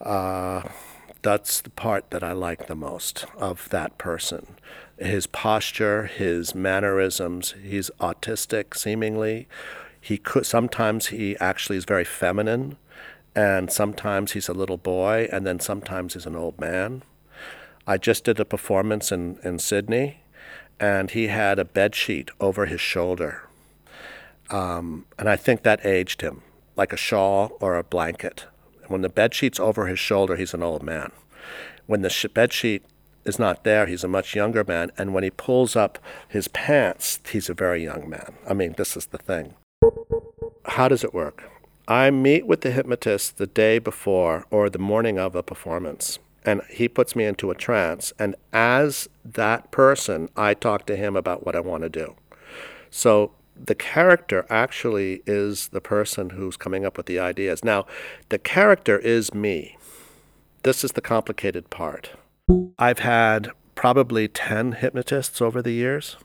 Uh, 0.01 0.63
that's 1.23 1.61
the 1.61 1.71
part 1.71 2.11
that 2.11 2.23
I 2.23 2.33
like 2.33 2.67
the 2.67 2.75
most 2.75 3.27
of 3.37 3.69
that 3.71 3.97
person 3.99 4.59
his 4.99 5.27
posture, 5.27 6.07
his 6.07 6.55
mannerisms. 6.55 7.55
He's 7.61 7.91
autistic, 8.01 8.77
seemingly. 8.77 9.49
He 10.01 10.19
could 10.19 10.47
sometimes 10.47 11.09
he 11.09 11.37
actually 11.39 11.79
is 11.79 11.85
very 11.85 12.05
feminine, 12.05 12.77
and 13.35 13.73
sometimes 13.73 14.33
he's 14.33 14.49
a 14.49 14.55
little 14.55 14.77
boy, 14.77 15.29
and 15.33 15.47
then 15.47 15.59
sometimes 15.59 16.15
he's 16.15 16.27
an 16.27 16.37
old 16.37 16.61
man. 16.61 17.03
I 17.87 17.99
just 17.99 18.25
did 18.25 18.41
a 18.41 18.45
performance 18.45 19.13
in, 19.13 19.39
in 19.45 19.59
Sydney, 19.59 20.21
and 20.81 21.11
he 21.11 21.29
had 21.29 21.59
a 21.59 21.65
bed 21.65 21.95
sheet 21.95 22.31
over 22.41 22.67
his 22.67 22.81
shoulder, 22.81 23.49
um, 24.51 25.07
and 25.19 25.29
I 25.29 25.37
think 25.37 25.63
that 25.63 25.85
aged 25.85 26.21
him, 26.21 26.43
like 26.77 26.93
a 26.93 26.97
shawl 26.97 27.57
or 27.61 27.77
a 27.77 27.85
blanket. 27.85 28.47
When 28.89 29.03
the 29.03 29.09
bed 29.09 29.35
sheet's 29.35 29.61
over 29.61 29.87
his 29.87 29.99
shoulder, 29.99 30.37
he's 30.37 30.55
an 30.55 30.63
old 30.63 30.83
man. 30.83 31.13
When 31.87 32.03
the 32.03 32.11
sh- 32.11 32.27
bed 32.33 32.53
sheet 32.53 32.85
is 33.25 33.39
not 33.39 33.65
there. 33.65 33.87
He's 33.87 34.05
a 34.05 34.09
much 34.09 34.35
younger 34.35 34.65
man. 34.65 34.91
And 34.97 35.15
when 35.15 35.25
he 35.25 35.31
pulls 35.31 35.77
up 35.77 35.99
his 36.29 36.49
pants, 36.49 37.21
he's 37.31 37.49
a 37.49 37.55
very 37.55 37.83
young 37.83 38.09
man. 38.09 38.35
I 38.49 38.55
mean, 38.55 38.75
this 38.77 38.97
is 38.97 39.07
the 39.07 39.19
thing. 39.19 39.55
How 40.67 40.89
does 40.89 41.05
it 41.05 41.15
work? 41.15 41.45
I 41.87 42.11
meet 42.11 42.47
with 42.47 42.63
the 42.63 42.71
hypnotist 42.71 43.37
the 43.37 43.47
day 43.47 43.79
before 43.79 44.47
or 44.51 44.71
the 44.71 44.79
morning 44.79 45.19
of 45.19 45.35
a 45.35 45.43
performance, 45.43 46.19
and 46.45 46.63
he 46.71 46.89
puts 46.89 47.17
me 47.17 47.25
into 47.25 47.51
a 47.51 47.55
trance. 47.55 48.13
And 48.19 48.37
as 48.53 49.09
that 49.25 49.71
person, 49.71 50.29
I 50.37 50.55
talk 50.55 50.87
to 50.87 50.97
him 50.97 51.17
about 51.17 51.45
what 51.47 51.57
I 51.57 51.61
want 51.61 51.83
to 51.83 51.89
do. 51.89 52.15
So 52.91 53.33
the 53.57 53.75
character 53.75 54.47
actually 54.51 55.23
is 55.27 55.69
the 55.69 55.81
person 55.81 56.31
who's 56.31 56.57
coming 56.57 56.85
up 56.85 56.97
with 56.97 57.07
the 57.07 57.19
ideas. 57.19 57.65
Now, 57.65 57.87
the 58.29 58.39
character 58.39 58.99
is 58.99 59.33
me. 59.33 59.77
This 60.63 60.85
is 60.85 60.93
the 60.93 61.01
complicated 61.01 61.71
part. 61.71 62.11
I've 62.79 63.01
had 63.01 63.51
probably 63.75 64.29
10 64.29 64.73
hypnotists 64.73 65.41
over 65.41 65.63
the 65.63 65.73
years, 65.73 66.17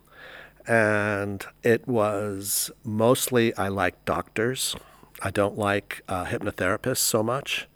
and 0.67 1.45
it 1.63 1.87
was 1.87 2.71
mostly 2.83 3.55
I 3.55 3.67
like 3.67 4.03
doctors. 4.05 4.75
I 5.21 5.31
don't 5.31 5.57
like 5.57 6.01
uh, 6.07 6.25
hypnotherapists 6.25 6.97
so 6.97 7.23
much. 7.23 7.67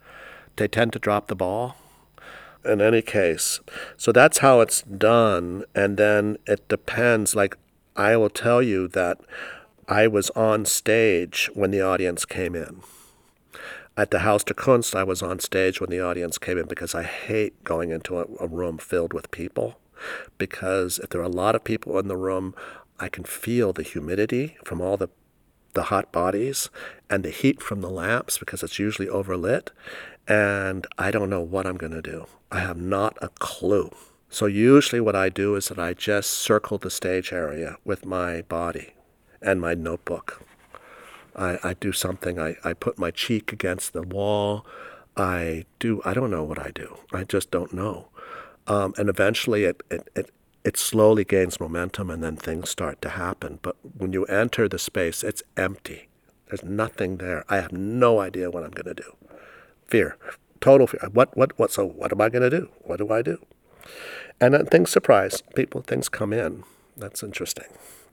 They 0.56 0.68
tend 0.68 0.94
to 0.94 1.00
drop 1.00 1.28
the 1.28 1.36
ball. 1.36 1.76
In 2.66 2.82
any 2.82 3.02
case, 3.02 3.60
so 3.98 4.14
that's 4.14 4.38
how 4.38 4.62
it's 4.62 4.84
done, 4.84 5.66
and 5.76 5.98
then 5.98 6.38
it 6.48 6.68
depends. 6.70 7.36
Like, 7.36 7.58
I 7.98 8.16
will 8.16 8.30
tell 8.30 8.62
you 8.62 8.88
that 8.90 9.20
I 9.88 10.08
was 10.08 10.30
on 10.30 10.66
stage 10.66 11.50
when 11.54 11.72
the 11.72 11.82
audience 11.82 12.24
came 12.24 12.56
in. 12.56 12.82
At 13.96 14.12
the 14.12 14.20
Haus 14.20 14.44
der 14.44 14.54
Kunst, 14.54 14.96
I 14.96 15.04
was 15.04 15.22
on 15.22 15.40
stage 15.40 15.82
when 15.82 15.90
the 15.90 16.00
audience 16.00 16.38
came 16.38 16.58
in 16.58 16.68
because 16.68 16.96
I 16.96 17.04
hate 17.04 17.64
going 17.64 17.92
into 17.92 18.18
a, 18.18 18.26
a 18.40 18.48
room 18.48 18.78
filled 18.78 19.14
with 19.14 19.30
people. 19.30 19.78
Because 20.38 21.00
if 21.00 21.10
there 21.10 21.22
are 21.22 21.26
a 21.26 21.30
lot 21.30 21.56
of 21.56 21.64
people 21.64 22.00
in 22.00 22.08
the 22.08 22.18
room, 22.18 22.56
I 23.00 23.10
can 23.10 23.24
feel 23.24 23.74
the 23.74 23.84
humidity 23.84 24.58
from 24.64 24.82
all 24.82 24.98
the 24.98 25.10
the 25.74 25.84
hot 25.84 26.12
bodies 26.12 26.70
and 27.10 27.24
the 27.24 27.30
heat 27.30 27.62
from 27.62 27.82
the 27.82 27.90
lamps 27.90 28.38
because 28.38 28.64
it's 28.64 28.80
usually 28.80 29.08
overlit. 29.08 29.70
And 30.28 30.88
I 30.98 31.12
don't 31.12 31.30
know 31.30 31.42
what 31.42 31.66
I'm 31.66 31.78
going 31.78 31.92
to 31.92 32.02
do. 32.02 32.28
I 32.52 32.60
have 32.60 32.78
not 32.78 33.18
a 33.22 33.30
clue. 33.30 33.92
So, 34.30 34.46
usually, 34.48 35.02
what 35.02 35.16
I 35.16 35.30
do 35.30 35.56
is 35.56 35.68
that 35.68 35.78
I 35.78 35.94
just 35.94 36.32
circle 36.32 36.78
the 36.78 36.90
stage 36.90 37.32
area 37.32 37.78
with 37.86 38.06
my 38.06 38.42
body 38.44 38.94
and 39.42 39.62
my 39.62 39.76
notebook. 39.76 40.42
I, 41.36 41.60
I 41.64 41.74
do 41.74 41.92
something, 41.92 42.40
I, 42.40 42.56
I 42.64 42.74
put 42.74 42.98
my 42.98 43.12
cheek 43.12 43.52
against 43.52 43.94
the 43.94 44.04
wall. 44.04 44.66
I 45.16 45.66
do, 45.80 46.02
I 46.06 46.14
don't 46.14 46.32
know 46.32 46.44
what 46.44 46.60
I 46.60 46.72
do. 46.72 46.98
I 47.12 47.24
just 47.24 47.52
don't 47.52 47.74
know. 47.74 48.08
Um, 48.68 48.94
and 48.98 49.10
eventually 49.10 49.66
it, 49.66 49.84
it, 49.92 50.10
it, 50.16 50.32
it 50.64 50.78
slowly 50.78 51.24
gains 51.26 51.60
momentum 51.60 52.10
and 52.10 52.24
then 52.24 52.36
things 52.36 52.70
start 52.70 53.02
to 53.02 53.10
happen. 53.10 53.60
But 53.62 53.76
when 53.98 54.14
you 54.14 54.26
enter 54.26 54.68
the 54.68 54.80
space, 54.80 55.24
it's 55.24 55.44
empty. 55.58 56.08
There's 56.48 56.64
nothing 56.64 57.18
there. 57.18 57.44
I 57.50 57.58
have 57.58 57.72
no 57.72 58.20
idea 58.20 58.50
what 58.50 58.64
I'm 58.64 58.72
going 58.72 58.96
to 58.96 59.04
do. 59.04 59.16
Fear, 59.94 60.18
total 60.60 60.88
fear. 60.88 61.08
What, 61.14 61.38
what, 61.38 61.60
what? 61.60 61.72
So 61.72 61.86
what 61.86 62.12
am 62.12 62.20
I 62.20 62.30
going 62.30 62.42
to 62.42 62.50
do? 62.50 62.68
What 62.82 62.98
do 62.98 63.12
I 63.12 63.22
do? 63.22 63.38
And 64.42 64.56
then 64.56 64.66
things 64.66 64.90
surprise 64.90 65.44
people. 65.54 65.82
Things 65.82 66.10
come 66.10 66.34
in. 66.34 66.64
That's 66.98 67.22
interesting 67.22 67.68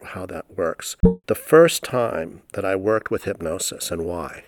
how 0.08 0.26
that 0.26 0.44
works. 0.54 0.98
The 1.26 1.34
first 1.34 1.82
time 1.82 2.42
that 2.52 2.66
I 2.66 2.76
worked 2.76 3.10
with 3.10 3.24
hypnosis 3.24 3.90
and 3.90 4.04
why. 4.04 4.44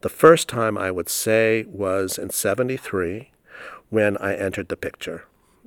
The 0.00 0.08
first 0.08 0.48
time 0.48 0.76
I 0.76 0.90
would 0.90 1.08
say 1.08 1.66
was 1.68 2.18
in 2.18 2.30
73 2.30 3.30
when 3.88 4.16
I 4.16 4.34
entered 4.34 4.68
the 4.68 4.76
picture. 4.76 5.22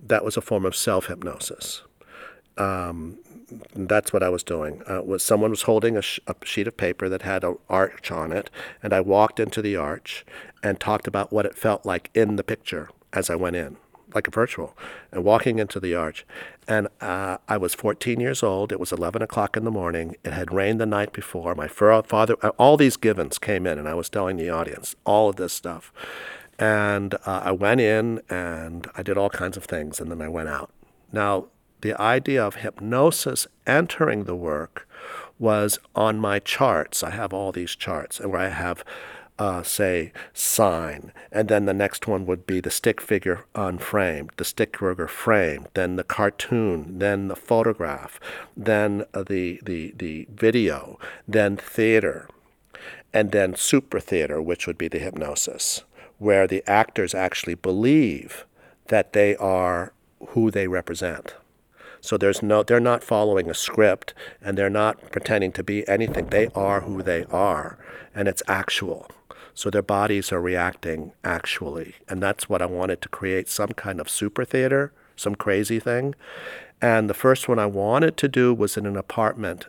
That 0.06 0.26
was 0.26 0.36
a 0.36 0.42
form 0.42 0.66
of 0.66 0.76
self 0.76 1.06
hypnosis. 1.06 1.84
Um, 2.60 3.18
that's 3.74 4.14
what 4.14 4.24
I 4.24 4.30
was 4.30 4.44
doing. 4.44 4.84
Uh, 4.88 5.02
was 5.02 5.24
someone 5.24 5.50
was 5.50 5.64
holding 5.64 5.98
a, 5.98 6.02
sh- 6.02 6.20
a, 6.28 6.36
sheet 6.44 6.68
of 6.68 6.78
paper 6.78 7.10
that 7.10 7.24
had 7.24 7.44
an 7.44 7.58
arch 7.70 8.12
on 8.12 8.32
it, 8.32 8.50
and 8.84 8.94
I 8.94 9.02
walked 9.02 9.40
into 9.40 9.62
the 9.62 9.76
arch 9.76 10.26
and 10.62 10.80
talked 10.80 11.08
about 11.08 11.32
what 11.32 11.46
it 11.46 11.58
felt 11.58 11.86
like 11.86 12.10
in 12.14 12.36
the 12.36 12.44
picture 12.44 12.90
as 13.14 13.30
I 13.30 13.36
went 13.36 13.56
in, 13.56 13.78
like 14.14 14.28
a 14.28 14.32
virtual, 14.32 14.78
and 15.12 15.24
walking 15.24 15.58
into 15.60 15.80
the 15.80 15.96
arch. 15.96 16.26
And 16.68 16.88
uh, 17.02 17.38
I 17.48 17.58
was 17.58 17.74
14 17.74 18.20
years 18.20 18.44
old. 18.44 18.72
It 18.72 18.80
was 18.80 18.92
11 18.92 19.22
o'clock 19.22 19.58
in 19.58 19.64
the 19.64 19.72
morning. 19.72 20.16
It 20.24 20.34
had 20.34 20.54
rained 20.54 20.80
the 20.80 20.86
night 20.86 21.14
before. 21.14 21.56
My 21.56 21.68
father, 21.68 22.36
uh, 22.44 22.50
all 22.58 22.78
these 22.78 22.98
givens 22.98 23.40
came 23.40 23.66
in, 23.66 23.80
and 23.80 23.88
I 23.88 23.96
was 23.96 24.10
telling 24.10 24.38
the 24.38 24.50
audience 24.50 24.96
all 25.06 25.30
of 25.30 25.38
this 25.38 25.54
stuff. 25.54 25.92
And 26.60 27.16
uh, 27.26 27.42
I 27.46 27.52
went 27.54 27.80
in 27.80 28.22
and 28.30 28.86
I 28.94 29.02
did 29.02 29.18
all 29.18 29.30
kinds 29.30 29.56
of 29.56 29.64
things, 29.64 30.00
and 30.00 30.12
then 30.12 30.22
I 30.22 30.28
went 30.28 30.50
out. 30.50 30.70
Now, 31.12 31.48
the 31.82 32.00
idea 32.00 32.46
of 32.46 32.56
hypnosis 32.56 33.48
entering 33.66 34.26
the 34.26 34.36
work 34.36 34.88
was 35.38 35.80
on 35.96 36.20
my 36.20 36.40
charts. 36.40 37.04
I 37.04 37.12
have 37.12 37.34
all 37.34 37.52
these 37.52 37.76
charts, 37.76 38.20
where 38.20 38.42
I 38.42 38.50
have, 38.50 38.84
uh, 39.38 39.64
say, 39.64 40.12
sign, 40.34 41.14
and 41.32 41.48
then 41.48 41.66
the 41.66 41.74
next 41.74 42.08
one 42.08 42.26
would 42.26 42.46
be 42.46 42.60
the 42.60 42.70
stick 42.70 43.00
figure 43.00 43.46
unframed, 43.56 44.32
the 44.36 44.44
stick 44.44 44.78
figure 44.78 45.08
framed, 45.08 45.70
then 45.74 45.96
the 45.96 46.04
cartoon, 46.04 47.00
then 47.00 47.30
the 47.30 47.38
photograph, 47.38 48.20
then 48.58 49.06
uh, 49.14 49.24
the 49.24 49.62
the 49.64 49.94
the 49.98 50.28
video, 50.30 51.00
then 51.26 51.56
theater, 51.56 52.28
and 53.14 53.32
then 53.32 53.56
super 53.56 54.02
theater, 54.02 54.42
which 54.42 54.68
would 54.68 54.78
be 54.78 54.90
the 54.90 55.00
hypnosis, 55.00 55.84
where 56.18 56.46
the 56.46 56.64
actors 56.68 57.16
actually 57.16 57.56
believe 57.56 58.46
that 58.88 59.14
they 59.14 59.38
are 59.38 59.94
who 60.30 60.52
they 60.52 60.68
represent. 60.68 61.36
So 62.02 62.18
there's 62.18 62.42
no, 62.42 62.64
they're 62.64 62.80
not 62.80 63.04
following 63.04 63.50
a 63.50 63.54
script 63.54 64.14
and 64.42 64.58
they're 64.58 64.70
not 64.70 65.12
pretending 65.12 65.52
to 65.54 65.64
be 65.64 65.88
anything. 65.88 66.28
They 66.28 66.48
are 66.56 66.82
who 66.82 67.02
they 67.02 67.26
are, 67.26 67.78
and 68.16 68.28
it's 68.28 68.44
actual. 68.48 69.10
So 69.54 69.70
their 69.70 69.82
bodies 69.82 70.32
are 70.32 70.42
reacting 70.42 71.12
actually. 71.24 71.96
And 72.08 72.24
that's 72.24 72.48
what 72.48 72.62
I 72.62 72.66
wanted 72.66 73.02
to 73.02 73.10
create 73.10 73.50
some 73.50 73.70
kind 73.70 74.00
of 74.00 74.10
super 74.10 74.46
theater, 74.46 74.94
some 75.16 75.36
crazy 75.36 75.80
thing. 75.80 76.16
And 76.82 77.10
the 77.10 77.14
first 77.14 77.50
one 77.50 77.60
I 77.60 77.66
wanted 77.66 78.16
to 78.18 78.28
do 78.28 78.54
was 78.54 78.78
in 78.78 78.86
an 78.86 78.96
apartment 78.96 79.68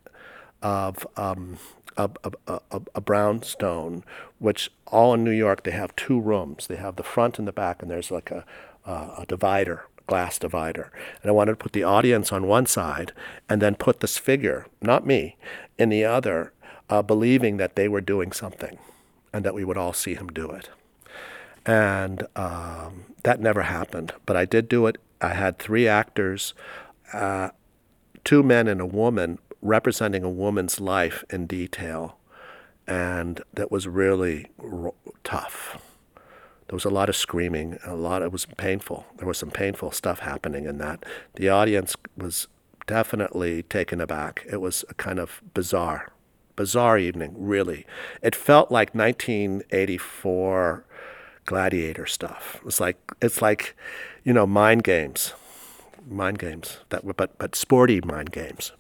of 0.63 1.07
um, 1.17 1.59
a, 1.97 2.09
a, 2.25 2.61
a, 2.71 2.81
a, 2.95 3.01
brownstone, 3.01 4.05
which 4.39 4.71
all 4.87 5.15
in 5.15 5.25
New 5.25 5.31
York, 5.33 5.65
they 5.65 5.71
have 5.73 5.97
two 5.97 6.21
rooms. 6.21 6.67
They 6.67 6.77
have 6.77 6.97
the 6.97 7.03
front 7.03 7.39
and 7.39 7.49
the 7.49 7.53
back, 7.53 7.83
and 7.83 7.91
there's 7.91 8.11
like 8.11 8.31
a, 8.31 8.45
a 8.87 9.25
divider 9.27 9.87
glass 10.11 10.41
divider. 10.41 10.91
And 11.23 11.31
I 11.31 11.33
wanted 11.33 11.53
to 11.53 11.63
put 11.63 11.73
the 11.73 11.85
audience 11.85 12.33
on 12.33 12.49
one 12.49 12.67
side 12.67 13.13
and 13.49 13.63
then 13.63 13.77
put 13.77 14.01
this 14.01 14.19
figure, 14.19 14.67
not 14.83 15.07
me, 15.07 15.37
in 15.79 15.89
the 15.89 16.05
other, 16.05 16.53
uh, 16.91 17.01
believing 17.01 17.59
that 17.59 17.77
they 17.77 17.89
were 17.89 18.01
doing 18.01 18.33
something 18.33 18.77
and 19.33 19.45
that 19.45 19.55
we 19.55 19.65
would 19.65 19.79
all 19.79 19.93
see 19.93 20.17
him 20.17 20.27
do 20.27 20.51
it. 20.51 20.69
And 21.65 22.27
um, 22.35 23.05
that 23.23 23.39
never 23.39 23.63
happened, 23.63 24.13
but 24.27 24.37
I 24.37 24.45
did 24.45 24.69
do 24.69 24.87
it. 24.87 24.99
I 25.21 25.35
had 25.35 25.61
three 25.61 25.87
actors, 25.87 26.55
uh, 27.13 27.51
two 28.25 28.43
men 28.43 28.67
and 28.67 28.81
a 28.81 28.87
woman, 28.87 29.39
representing 29.63 30.25
a 30.25 30.31
woman's 30.45 30.81
life 30.81 31.23
in 31.31 31.47
detail. 31.47 32.19
And 32.85 33.41
that 33.55 33.71
was 33.71 33.87
really 33.87 34.49
r- 34.59 34.95
tough 35.23 35.79
there 36.71 36.77
was 36.77 36.85
a 36.85 36.91
lot 36.91 37.09
of 37.09 37.17
screaming, 37.17 37.81
a 37.85 37.97
lot. 37.97 38.23
Of 38.23 38.27
it 38.27 38.33
was 38.33 38.47
painful. 38.47 39.05
There 39.17 39.27
was 39.27 39.39
some 39.39 39.51
painful 39.51 39.91
stuff 39.91 40.21
happening 40.21 40.67
in 40.67 40.79
that. 40.79 41.03
The 41.35 41.49
audience 41.49 41.97
was 42.17 42.47
definitely 42.87 43.65
taken 43.65 44.01
aback. 44.01 44.47
It 44.49 44.61
was 44.61 44.85
a 44.89 44.95
kind 44.95 45.19
of 45.19 45.43
bizarre, 45.53 46.13
bizarre 46.55 46.97
evening. 46.97 47.35
Really, 47.37 47.87
it 48.23 48.37
felt 48.37 48.71
like 48.71 48.95
1984 48.95 50.85
gladiator 51.45 52.07
stuff. 52.07 52.61
It's 52.65 52.79
like 52.79 52.99
it's 53.21 53.43
like, 53.43 53.77
you 54.23 54.33
know, 54.33 54.47
mind 54.47 54.85
games, 54.85 55.35
mind 56.09 56.39
games 56.39 56.79
that 56.91 57.03
were 57.03 57.15
but 57.15 57.37
but 57.37 57.57
sporty 57.57 58.01
mind 58.01 58.31
games. 58.31 58.71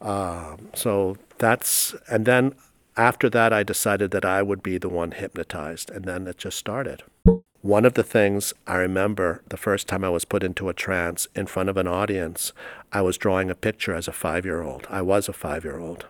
Um, 0.00 0.70
so 0.74 1.18
that's 1.38 1.94
and 2.08 2.26
then 2.26 2.56
after 2.96 3.28
that, 3.30 3.52
I 3.52 3.62
decided 3.62 4.10
that 4.12 4.24
I 4.24 4.42
would 4.42 4.62
be 4.62 4.78
the 4.78 4.88
one 4.88 5.12
hypnotized, 5.12 5.90
and 5.90 6.04
then 6.04 6.26
it 6.26 6.38
just 6.38 6.58
started. 6.58 7.02
One 7.60 7.84
of 7.84 7.94
the 7.94 8.04
things 8.04 8.54
I 8.66 8.76
remember 8.76 9.42
the 9.48 9.56
first 9.56 9.88
time 9.88 10.04
I 10.04 10.08
was 10.08 10.24
put 10.24 10.44
into 10.44 10.68
a 10.68 10.74
trance 10.74 11.26
in 11.34 11.46
front 11.46 11.68
of 11.68 11.76
an 11.76 11.88
audience, 11.88 12.52
I 12.92 13.02
was 13.02 13.18
drawing 13.18 13.50
a 13.50 13.54
picture 13.54 13.92
as 13.92 14.06
a 14.06 14.12
five 14.12 14.44
year 14.44 14.62
old. 14.62 14.86
I 14.88 15.02
was 15.02 15.28
a 15.28 15.32
five 15.32 15.64
year 15.64 15.78
old. 15.78 16.06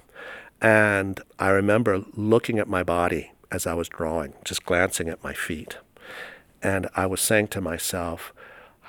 And 0.61 1.20
I 1.38 1.49
remember 1.49 2.05
looking 2.14 2.59
at 2.59 2.68
my 2.68 2.83
body 2.83 3.33
as 3.51 3.66
I 3.66 3.75
was 3.75 3.88
drawing, 3.88 4.35
just 4.44 4.64
glancing 4.64 5.09
at 5.09 5.25
my 5.25 5.33
feet. 5.33 5.79
And 6.62 6.88
I 6.94 7.07
was 7.07 7.20
saying 7.20 7.49
to 7.49 7.61
myself, 7.61 8.33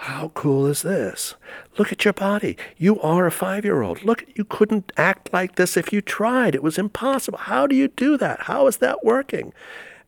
how 0.01 0.29
cool 0.35 0.67
is 0.67 0.83
this? 0.83 1.33
Look 1.79 1.91
at 1.91 2.05
your 2.05 2.13
body. 2.13 2.55
You 2.77 3.01
are 3.01 3.25
a 3.25 3.31
five 3.31 3.65
year 3.65 3.81
old. 3.81 4.03
Look, 4.03 4.25
you 4.35 4.45
couldn't 4.45 4.91
act 4.95 5.33
like 5.33 5.55
this 5.55 5.75
if 5.75 5.91
you 5.91 6.01
tried. 6.01 6.53
It 6.53 6.61
was 6.61 6.77
impossible. 6.77 7.39
How 7.39 7.65
do 7.65 7.75
you 7.75 7.87
do 7.87 8.15
that? 8.17 8.41
How 8.41 8.67
is 8.67 8.77
that 8.77 9.03
working? 9.03 9.53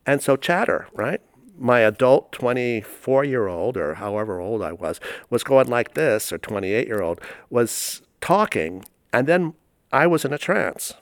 And 0.06 0.22
so, 0.22 0.36
chatter, 0.36 0.86
right? 0.92 1.20
My 1.58 1.80
adult 1.80 2.30
24 2.30 3.24
year 3.24 3.48
old, 3.48 3.76
or 3.76 3.94
however 3.94 4.38
old 4.38 4.62
I 4.62 4.72
was, 4.72 5.00
was 5.28 5.42
going 5.42 5.66
like 5.66 5.94
this, 5.94 6.32
or 6.32 6.38
28 6.38 6.86
year 6.86 7.02
old, 7.02 7.20
was 7.50 8.00
talking, 8.20 8.84
and 9.12 9.26
then 9.26 9.54
I 9.90 10.06
was 10.06 10.24
in 10.24 10.32
a 10.32 10.38
trance. 10.38 10.94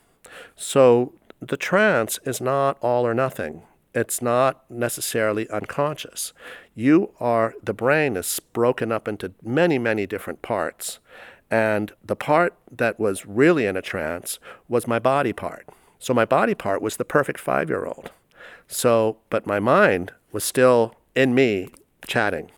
So, 0.56 1.12
the 1.40 1.58
trance 1.58 2.18
is 2.24 2.40
not 2.40 2.78
all 2.80 3.06
or 3.06 3.12
nothing. 3.12 3.62
It's 3.94 4.20
not 4.20 4.64
necessarily 4.70 5.48
unconscious. 5.50 6.32
You 6.74 7.12
are, 7.20 7.54
the 7.62 7.74
brain 7.74 8.16
is 8.16 8.40
broken 8.52 8.92
up 8.92 9.08
into 9.08 9.32
many, 9.42 9.78
many 9.78 10.06
different 10.06 10.42
parts. 10.42 10.98
And 11.50 11.92
the 12.04 12.16
part 12.16 12.54
that 12.70 13.00
was 13.00 13.26
really 13.26 13.66
in 13.66 13.76
a 13.76 13.82
trance 13.82 14.38
was 14.68 14.86
my 14.86 14.98
body 14.98 15.32
part. 15.32 15.66
So 15.98 16.12
my 16.12 16.24
body 16.24 16.54
part 16.54 16.82
was 16.82 16.96
the 16.96 17.04
perfect 17.04 17.40
five 17.40 17.68
year 17.68 17.86
old. 17.86 18.12
So, 18.66 19.16
but 19.30 19.46
my 19.46 19.58
mind 19.58 20.12
was 20.30 20.44
still 20.44 20.94
in 21.14 21.34
me 21.34 21.68
chatting 22.06 22.50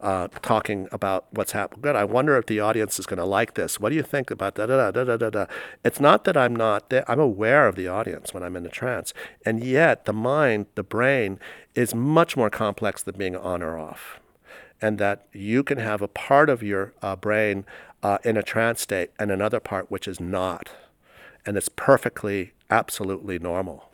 uh, 0.00 0.28
talking 0.42 0.88
about 0.92 1.26
what's 1.30 1.52
happened. 1.52 1.82
Good. 1.82 1.96
I 1.96 2.04
wonder 2.04 2.36
if 2.36 2.46
the 2.46 2.60
audience 2.60 2.98
is 2.98 3.06
going 3.06 3.18
to 3.18 3.24
like 3.24 3.54
this. 3.54 3.80
What 3.80 3.90
do 3.90 3.96
you 3.96 4.02
think 4.02 4.30
about 4.30 4.54
da 4.54 4.66
da 4.66 4.90
da 4.90 5.04
da 5.04 5.16
da 5.16 5.30
da? 5.30 5.46
It's 5.84 6.00
not 6.00 6.24
that 6.24 6.36
I'm 6.36 6.54
not 6.54 6.90
there. 6.90 7.04
I'm 7.10 7.20
aware 7.20 7.66
of 7.66 7.74
the 7.74 7.88
audience 7.88 8.32
when 8.32 8.42
I'm 8.42 8.56
in 8.56 8.64
a 8.64 8.70
trance, 8.70 9.12
and 9.44 9.62
yet 9.62 10.04
the 10.04 10.12
mind, 10.12 10.66
the 10.74 10.82
brain, 10.82 11.40
is 11.74 11.94
much 11.94 12.36
more 12.36 12.50
complex 12.50 13.02
than 13.02 13.16
being 13.16 13.36
on 13.36 13.62
or 13.62 13.78
off, 13.78 14.20
and 14.80 14.98
that 14.98 15.26
you 15.32 15.62
can 15.64 15.78
have 15.78 16.00
a 16.00 16.08
part 16.08 16.48
of 16.48 16.62
your 16.62 16.92
uh, 17.02 17.16
brain 17.16 17.64
uh, 18.02 18.18
in 18.24 18.36
a 18.36 18.42
trance 18.42 18.80
state 18.80 19.10
and 19.18 19.30
another 19.30 19.60
part 19.60 19.90
which 19.90 20.06
is 20.06 20.20
not, 20.20 20.70
and 21.44 21.56
it's 21.56 21.68
perfectly, 21.68 22.52
absolutely 22.70 23.38
normal 23.38 23.90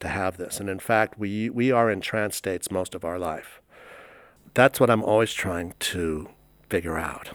to 0.00 0.08
have 0.08 0.36
this. 0.36 0.60
And 0.60 0.68
in 0.68 0.78
fact, 0.78 1.18
we 1.18 1.48
we 1.48 1.72
are 1.72 1.90
in 1.90 2.02
trance 2.02 2.36
states 2.36 2.70
most 2.70 2.94
of 2.94 3.02
our 3.02 3.18
life 3.18 3.62
that's 4.56 4.80
what 4.80 4.88
I'm 4.88 5.04
always 5.04 5.34
trying 5.34 5.74
to 5.78 6.30
figure 6.70 6.98
out. 6.98 7.28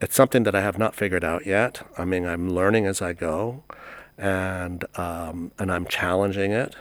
It's 0.00 0.16
something 0.16 0.42
that 0.44 0.54
I 0.54 0.62
have 0.62 0.78
not 0.78 0.94
figured 0.94 1.22
out 1.22 1.46
yet. 1.46 1.86
I 1.98 2.06
mean, 2.06 2.24
I'm 2.26 2.48
learning 2.48 2.86
as 2.86 3.02
I 3.02 3.12
go, 3.12 3.62
and 4.16 4.84
um, 4.98 5.52
and 5.58 5.70
I'm 5.70 5.86
challenging 5.86 6.50
it. 6.50 6.76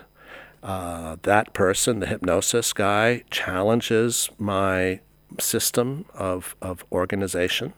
Uh, 0.63 1.17
that 1.23 1.53
person, 1.53 1.99
the 1.99 2.07
hypnosis 2.07 2.71
guy, 2.71 3.23
challenges 3.29 4.29
my 4.39 5.01
system 5.39 6.05
of 6.13 6.55
of 6.61 6.85
organization, 6.91 7.73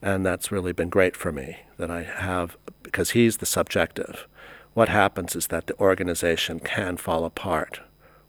and 0.00 0.24
that's 0.24 0.52
really 0.52 0.72
been 0.72 0.90
great 0.90 1.16
for 1.16 1.32
me. 1.32 1.58
That 1.76 1.90
I 1.90 2.04
have 2.04 2.56
because 2.84 3.10
he's 3.10 3.38
the 3.38 3.46
subjective. 3.46 4.28
What 4.74 4.88
happens 4.88 5.34
is 5.34 5.48
that 5.48 5.66
the 5.66 5.78
organization 5.80 6.60
can 6.60 6.96
fall 6.98 7.24
apart 7.24 7.80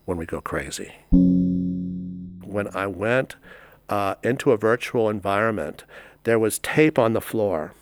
when 0.06 0.18
we 0.18 0.26
go 0.26 0.42
crazy 0.42 0.94
when 2.52 2.76
I 2.76 2.88
went 2.88 3.36
uh, 3.88 4.16
into 4.24 4.52
a 4.52 4.58
virtual 4.58 5.10
environment, 5.10 5.84
there 6.24 6.40
was 6.40 6.60
tape 6.60 7.00
on 7.00 7.14
the 7.14 7.22
floor 7.22 7.74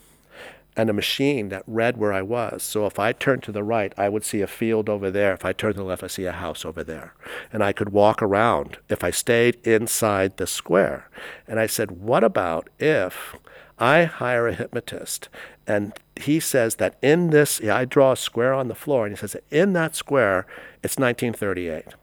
and 0.76 0.90
a 0.90 0.94
machine 0.94 1.50
that 1.50 1.64
read 1.66 1.98
where 1.98 2.14
I 2.14 2.22
was. 2.22 2.62
So 2.62 2.86
if 2.86 3.00
I 3.00 3.12
turned 3.12 3.42
to 3.44 3.52
the 3.52 3.64
right, 3.64 3.94
I 3.98 4.10
would 4.10 4.24
see 4.24 4.42
a 4.42 4.48
field 4.48 4.90
over 4.90 5.10
there. 5.10 5.34
If 5.34 5.44
I 5.44 5.52
turned 5.52 5.74
to 5.74 5.80
the 5.80 5.86
left, 5.86 6.04
I 6.04 6.08
see 6.08 6.26
a 6.26 6.32
house 6.32 6.64
over 6.64 6.84
there. 6.84 7.16
And 7.52 7.64
I 7.64 7.74
could 7.74 7.90
walk 7.90 8.22
around 8.22 8.78
if 8.88 9.04
I 9.04 9.10
stayed 9.10 9.56
inside 9.66 10.38
the 10.38 10.46
square. 10.46 11.10
And 11.48 11.60
I 11.60 11.66
said, 11.66 11.92
what 11.92 12.24
about 12.24 12.70
if 12.78 13.36
I 13.80 14.04
hire 14.04 14.48
a 14.48 14.54
hypnotist 14.54 15.30
and 15.68 15.94
he 16.16 16.40
says 16.40 16.76
that 16.76 16.98
in 17.02 17.32
this, 17.32 17.60
yeah, 17.60 17.76
I 17.76 17.86
draw 17.86 18.14
a 18.14 18.18
square 18.18 18.54
on 18.54 18.70
the 18.70 18.76
floor, 18.76 19.06
and 19.06 19.14
he 19.14 19.20
says 19.20 19.36
in 19.52 19.74
that 19.74 19.96
square, 19.96 20.48
it's 20.82 20.98
1938. 20.98 21.94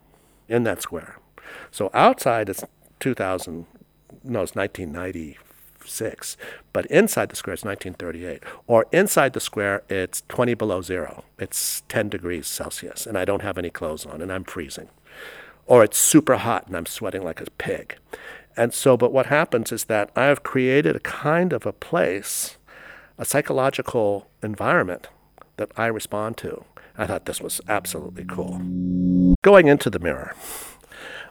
In 0.49 0.65
that 0.65 0.83
square. 0.83 1.19
So 1.71 1.91
outside, 1.95 2.49
it's 2.49 2.65
2000, 3.01 3.67
no, 4.25 4.43
it's 4.43 4.55
1990 4.55 5.39
six. 5.89 6.37
But 6.73 6.87
inside 6.87 7.29
the 7.29 7.37
square, 7.37 7.55
it's 7.55 7.65
1938. 7.65 8.43
Or 8.67 8.87
inside 8.93 9.33
the 9.33 9.41
square, 9.41 9.83
it's 9.89 10.23
20 10.29 10.55
below 10.55 10.83
zero. 10.83 11.25
It's 11.39 11.83
10 11.89 12.09
degrees 12.09 12.47
Celsius, 12.47 13.07
and 13.07 13.17
I 13.19 13.25
don't 13.25 13.43
have 13.43 13.59
any 13.59 13.71
clothes 13.71 14.07
on, 14.07 14.21
and 14.23 14.33
I'm 14.33 14.45
freezing. 14.45 14.89
Or 15.67 15.85
it's 15.85 15.99
super 15.99 16.37
hot, 16.37 16.67
and 16.67 16.77
I'm 16.77 16.87
sweating 16.87 17.23
like 17.23 17.41
a 17.41 17.51
pig. 17.53 17.97
And 18.57 18.73
so, 18.73 18.97
but 18.97 19.13
what 19.13 19.27
happens 19.27 19.73
is 19.73 19.85
that 19.85 20.11
I 20.15 20.25
have 20.25 20.43
created 20.43 20.95
a 20.95 21.01
kind 21.01 21.53
of 21.53 21.67
a 21.67 21.73
place, 21.73 22.57
a 23.19 23.25
psychological 23.25 24.29
environment 24.43 25.09
that 25.57 25.71
I 25.77 25.87
respond 25.87 26.37
to. 26.39 26.65
I 26.97 27.07
thought 27.07 27.27
this 27.27 27.41
was 27.41 27.61
absolutely 27.69 28.25
cool. 28.25 28.61
Going 29.43 29.67
into 29.67 29.91
the 29.91 29.99
mirror. 29.99 30.35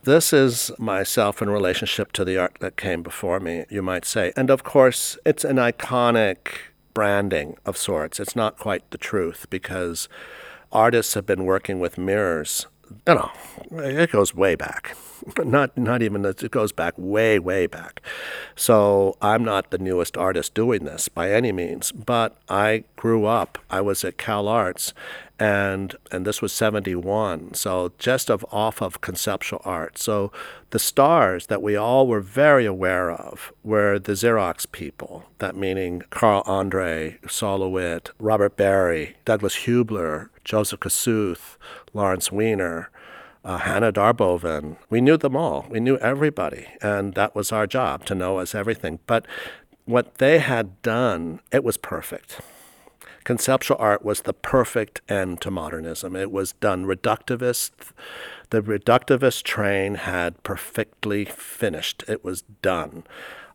This 0.04 0.34
is 0.34 0.70
myself 0.78 1.42
in 1.42 1.50
relationship 1.50 2.12
to 2.12 2.26
the 2.26 2.38
art 2.38 2.58
that 2.60 2.76
came 2.76 3.04
before 3.04 3.40
me, 3.40 3.64
you 3.70 3.82
might 3.82 4.04
say. 4.04 4.34
And 4.36 4.50
of 4.50 4.62
course, 4.62 5.18
it's 5.26 5.46
an 5.46 5.56
iconic 5.56 6.58
branding 6.94 7.56
of 7.66 7.78
sorts. 7.78 8.20
It's 8.20 8.36
not 8.36 8.58
quite 8.58 8.90
the 8.92 8.98
truth 8.98 9.46
because 9.50 10.10
artists 10.74 11.14
have 11.14 11.26
been 11.26 11.46
working 11.46 11.80
with 11.80 11.98
mirrors. 11.98 12.68
You 13.08 13.16
know, 13.16 13.32
it 13.72 14.12
goes 14.12 14.36
way 14.36 14.56
back. 14.56 14.98
Not 15.38 15.78
not 15.78 16.02
even 16.02 16.26
it 16.26 16.52
goes 16.52 16.74
back 16.74 16.96
way 16.98 17.40
way 17.40 17.66
back. 17.66 18.02
So 18.58 19.16
I'm 19.22 19.46
not 19.46 19.72
the 19.72 19.78
newest 19.78 20.18
artist 20.18 20.54
doing 20.54 20.84
this 20.84 21.08
by 21.08 21.32
any 21.32 21.54
means, 21.54 21.94
but 21.94 22.36
I 22.50 22.84
grew 22.98 23.26
up. 23.26 23.58
I 23.70 23.80
was 23.80 24.04
at 24.04 24.18
Cal 24.18 24.50
Arts, 24.50 24.94
and 25.44 25.98
and 26.10 26.26
this 26.26 26.42
was 26.42 26.54
71 26.54 27.54
so 27.54 27.92
just 27.98 28.30
of 28.30 28.46
off 28.50 28.82
of 28.82 29.02
conceptual 29.02 29.62
art 29.66 29.98
so 29.98 30.32
the 30.70 30.80
stars 30.80 31.48
that 31.48 31.62
we 31.62 31.76
all 31.76 32.08
were 32.08 32.22
very 32.22 32.66
aware 32.66 33.12
of 33.12 33.52
were 33.62 34.00
the 34.00 34.14
xerox 34.14 34.66
people 34.72 35.26
that 35.40 35.54
meaning 35.54 36.02
carl 36.12 36.44
andre 36.46 37.20
Sol 37.28 37.60
LeWitt, 37.60 38.12
robert 38.20 38.56
barry 38.56 39.18
douglas 39.26 39.66
huebler 39.66 40.30
joseph 40.46 40.80
kosuth 40.80 41.58
lawrence 41.94 42.32
weiner 42.32 42.90
uh, 43.46 43.58
Hanne 43.58 43.92
Darboven. 43.92 44.78
We 44.90 45.02
knew 45.02 45.18
them 45.18 45.36
all. 45.36 45.66
We 45.70 45.82
knew 45.82 45.98
everybody. 45.98 46.66
And 46.82 47.14
that 47.16 47.36
was 47.36 47.52
our 47.52 47.68
job 47.68 48.06
to 48.06 48.16
know 48.16 48.40
us 48.40 48.56
everything. 48.56 49.00
But 49.06 49.26
what 49.84 50.16
they 50.16 50.40
had 50.40 50.82
done, 50.82 51.42
it 51.52 51.62
was 51.62 51.76
perfect 51.76 52.40
conceptual 53.24 53.78
art 53.80 54.04
was 54.04 54.22
the 54.22 54.34
perfect 54.34 55.02
end 55.10 55.42
to 55.42 55.52
modernism. 55.52 56.16
It 56.16 56.32
was 56.32 56.54
done 56.54 56.86
reductivist. 56.86 57.72
The 58.50 58.62
reductivist 58.62 59.44
train 59.44 59.96
had 59.96 60.42
perfectly 60.44 61.26
finished. 61.26 62.04
It 62.08 62.24
was 62.24 62.44
done 62.62 63.04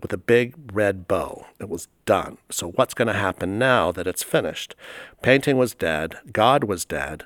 with 0.00 0.12
a 0.12 0.18
big 0.18 0.54
red 0.72 1.09
bow. 1.09 1.46
It 1.61 1.68
was 1.68 1.88
done. 2.04 2.38
So, 2.50 2.70
what's 2.70 2.94
going 2.94 3.09
to 3.09 3.14
happen 3.14 3.59
now 3.59 3.92
that 3.92 4.07
it's 4.07 4.22
finished? 4.22 4.74
Painting 5.22 5.57
was 5.57 5.74
dead. 5.74 6.16
God 6.33 6.64
was 6.64 6.85
dead. 6.85 7.24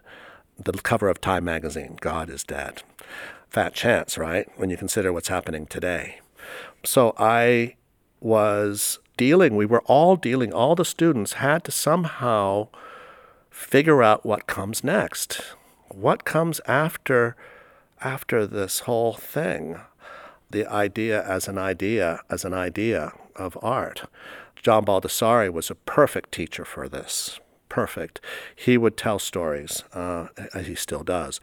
The 0.59 0.73
cover 0.73 1.09
of 1.09 1.21
Time 1.21 1.45
magazine, 1.45 1.97
God 2.01 2.31
is 2.31 2.45
dead. 2.45 2.83
Fat 3.49 3.75
chance, 3.75 4.17
right? 4.17 4.49
When 4.57 4.71
you 4.71 4.77
consider 4.77 5.13
what's 5.13 5.29
happening 5.29 5.67
today. 5.67 6.21
So, 6.85 7.15
I 7.19 7.77
was 8.21 8.99
dealing, 9.17 9.57
we 9.57 9.67
were 9.67 9.83
all 9.83 10.17
dealing, 10.17 10.53
all 10.53 10.75
the 10.75 10.85
students 10.85 11.35
had 11.35 11.65
to 11.65 11.73
somehow 11.73 12.69
figure 13.51 14.03
out 14.03 14.25
what 14.25 14.47
comes 14.47 14.83
next. 14.83 15.43
What 15.89 16.25
comes 16.25 16.61
after 16.67 17.37
after 18.01 18.47
this 18.47 18.81
whole 18.81 19.13
thing? 19.15 19.79
The 20.51 20.67
idea 20.67 21.23
as 21.25 21.49
an 21.49 21.59
idea, 21.59 22.21
as 22.29 22.45
an 22.45 22.55
idea 22.55 23.13
of 23.37 23.57
art. 23.63 24.03
John 24.57 24.85
Baldessari 24.85 25.53
was 25.53 25.71
a 25.71 25.75
perfect 25.75 26.33
teacher 26.33 26.65
for 26.65 26.89
this. 26.89 27.41
Perfect. 27.69 28.21
He 28.55 28.77
would 28.77 28.97
tell 28.97 29.19
stories, 29.19 29.83
uh, 29.93 30.29
as 30.53 30.67
he 30.67 30.75
still 30.75 31.03
does. 31.03 31.41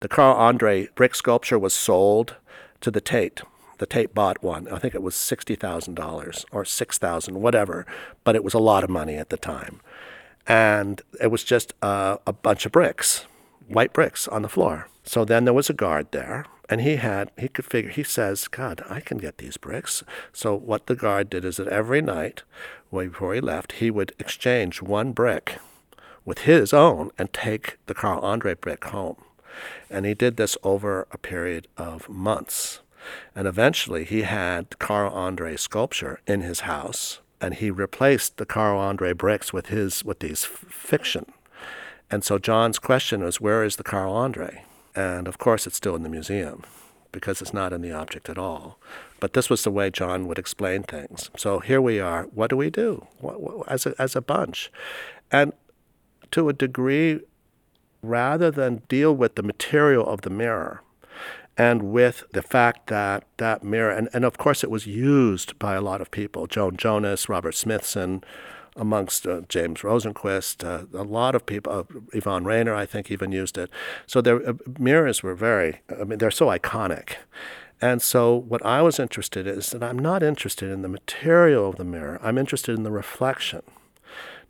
The 0.00 0.08
Carl 0.08 0.36
Andre 0.36 0.88
brick 0.94 1.14
sculpture 1.14 1.58
was 1.58 1.72
sold 1.72 2.36
to 2.80 2.90
the 2.90 3.00
Tate 3.00 3.42
the 3.82 3.86
Tate 3.86 4.14
bought 4.14 4.44
one. 4.44 4.68
I 4.68 4.78
think 4.78 4.94
it 4.94 5.02
was 5.02 5.16
$60,000 5.16 6.44
or 6.52 6.64
6000 6.64 7.42
whatever, 7.42 7.84
but 8.22 8.36
it 8.36 8.44
was 8.44 8.54
a 8.54 8.60
lot 8.60 8.84
of 8.84 8.90
money 8.90 9.16
at 9.16 9.30
the 9.30 9.36
time. 9.36 9.80
And 10.46 11.02
it 11.20 11.32
was 11.32 11.42
just 11.42 11.74
a, 11.82 12.20
a 12.24 12.32
bunch 12.32 12.64
of 12.64 12.70
bricks, 12.70 13.26
white 13.66 13.92
bricks 13.92 14.28
on 14.28 14.42
the 14.42 14.48
floor. 14.48 14.86
So 15.02 15.24
then 15.24 15.46
there 15.46 15.52
was 15.52 15.68
a 15.68 15.72
guard 15.72 16.12
there, 16.12 16.46
and 16.68 16.80
he 16.80 16.94
had, 16.94 17.32
he 17.36 17.48
could 17.48 17.64
figure, 17.64 17.90
he 17.90 18.04
says, 18.04 18.46
God, 18.46 18.84
I 18.88 19.00
can 19.00 19.18
get 19.18 19.38
these 19.38 19.56
bricks. 19.56 20.04
So 20.32 20.54
what 20.54 20.86
the 20.86 20.94
guard 20.94 21.28
did 21.28 21.44
is 21.44 21.56
that 21.56 21.66
every 21.66 22.00
night, 22.00 22.44
way 22.92 23.08
before 23.08 23.34
he 23.34 23.40
left, 23.40 23.72
he 23.72 23.90
would 23.90 24.14
exchange 24.20 24.80
one 24.80 25.10
brick 25.10 25.58
with 26.24 26.42
his 26.42 26.72
own 26.72 27.10
and 27.18 27.32
take 27.32 27.78
the 27.86 27.94
Carl 27.94 28.20
Andre 28.20 28.54
brick 28.54 28.84
home. 28.84 29.16
And 29.90 30.06
he 30.06 30.14
did 30.14 30.36
this 30.36 30.56
over 30.62 31.08
a 31.10 31.18
period 31.18 31.66
of 31.76 32.08
months. 32.08 32.78
And 33.34 33.46
eventually 33.46 34.04
he 34.04 34.22
had 34.22 34.78
Carl 34.78 35.12
Andre 35.12 35.56
sculpture 35.56 36.20
in 36.26 36.40
his 36.40 36.60
house, 36.60 37.20
and 37.40 37.54
he 37.54 37.70
replaced 37.70 38.36
the 38.36 38.46
Carl 38.46 38.78
Andre 38.78 39.12
bricks 39.12 39.52
with 39.52 39.66
his 39.66 40.04
with 40.04 40.20
these 40.20 40.44
f- 40.44 40.66
fiction. 40.70 41.32
And 42.10 42.22
so 42.22 42.38
John's 42.38 42.78
question 42.78 43.24
was, 43.24 43.40
where 43.40 43.64
is 43.64 43.76
the 43.76 43.82
Carl 43.82 44.12
Andre? 44.12 44.64
And 44.94 45.26
of 45.26 45.38
course, 45.38 45.66
it's 45.66 45.76
still 45.76 45.96
in 45.96 46.02
the 46.02 46.08
museum 46.08 46.62
because 47.10 47.40
it's 47.40 47.54
not 47.54 47.72
in 47.72 47.82
the 47.82 47.92
object 47.92 48.28
at 48.28 48.38
all. 48.38 48.78
But 49.20 49.34
this 49.34 49.48
was 49.48 49.64
the 49.64 49.70
way 49.70 49.90
John 49.90 50.26
would 50.26 50.38
explain 50.38 50.82
things. 50.82 51.30
So 51.36 51.60
here 51.60 51.80
we 51.80 52.00
are. 52.00 52.24
What 52.24 52.50
do 52.50 52.56
we 52.56 52.70
do 52.70 53.06
what, 53.20 53.40
what, 53.40 53.68
as, 53.68 53.86
a, 53.86 53.94
as 53.98 54.16
a 54.16 54.20
bunch? 54.20 54.70
And 55.30 55.52
to 56.32 56.48
a 56.48 56.52
degree, 56.52 57.20
rather 58.02 58.50
than 58.50 58.82
deal 58.88 59.14
with 59.14 59.34
the 59.36 59.42
material 59.42 60.06
of 60.06 60.22
the 60.22 60.30
mirror, 60.30 60.82
and 61.56 61.82
with 61.92 62.24
the 62.32 62.42
fact 62.42 62.86
that 62.88 63.24
that 63.36 63.62
mirror, 63.62 63.90
and, 63.90 64.08
and 64.12 64.24
of 64.24 64.38
course 64.38 64.64
it 64.64 64.70
was 64.70 64.86
used 64.86 65.58
by 65.58 65.74
a 65.74 65.80
lot 65.80 66.00
of 66.00 66.10
people, 66.10 66.46
Joan 66.46 66.76
Jonas, 66.76 67.28
Robert 67.28 67.54
Smithson, 67.54 68.24
amongst 68.74 69.26
uh, 69.26 69.42
James 69.48 69.80
Rosenquist, 69.80 70.64
uh, 70.64 70.86
a 70.98 71.04
lot 71.04 71.34
of 71.34 71.44
people, 71.44 71.72
uh, 71.72 71.82
Yvonne 72.14 72.44
Rainer, 72.44 72.74
I 72.74 72.86
think, 72.86 73.10
even 73.10 73.30
used 73.30 73.58
it. 73.58 73.70
So 74.06 74.22
their 74.22 74.48
uh, 74.48 74.54
mirrors 74.78 75.22
were 75.22 75.34
very, 75.34 75.82
I 76.00 76.04
mean, 76.04 76.18
they're 76.18 76.30
so 76.30 76.46
iconic. 76.46 77.16
And 77.82 78.00
so 78.00 78.34
what 78.34 78.64
I 78.64 78.80
was 78.80 78.98
interested 78.98 79.46
in 79.46 79.58
is 79.58 79.70
that 79.70 79.82
I'm 79.82 79.98
not 79.98 80.22
interested 80.22 80.70
in 80.70 80.82
the 80.82 80.88
material 80.88 81.68
of 81.68 81.76
the 81.76 81.84
mirror. 81.84 82.18
I'm 82.22 82.38
interested 82.38 82.76
in 82.76 82.84
the 82.84 82.92
reflection. 82.92 83.62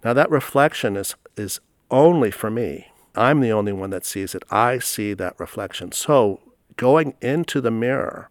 Now 0.05 0.13
that 0.13 0.31
reflection 0.31 0.97
is 0.97 1.15
is 1.37 1.61
only 1.91 2.31
for 2.31 2.51
me. 2.51 2.89
I'm 3.15 3.41
the 3.41 3.53
only 3.53 3.73
one 3.73 3.91
that 3.91 4.05
sees 4.05 4.35
it. 4.35 4.43
I 4.51 4.79
see 4.79 5.15
that 5.15 5.39
reflection. 5.39 5.93
So 5.93 6.41
going 6.77 7.15
into 7.21 7.61
the 7.61 7.71
mirror 7.71 8.29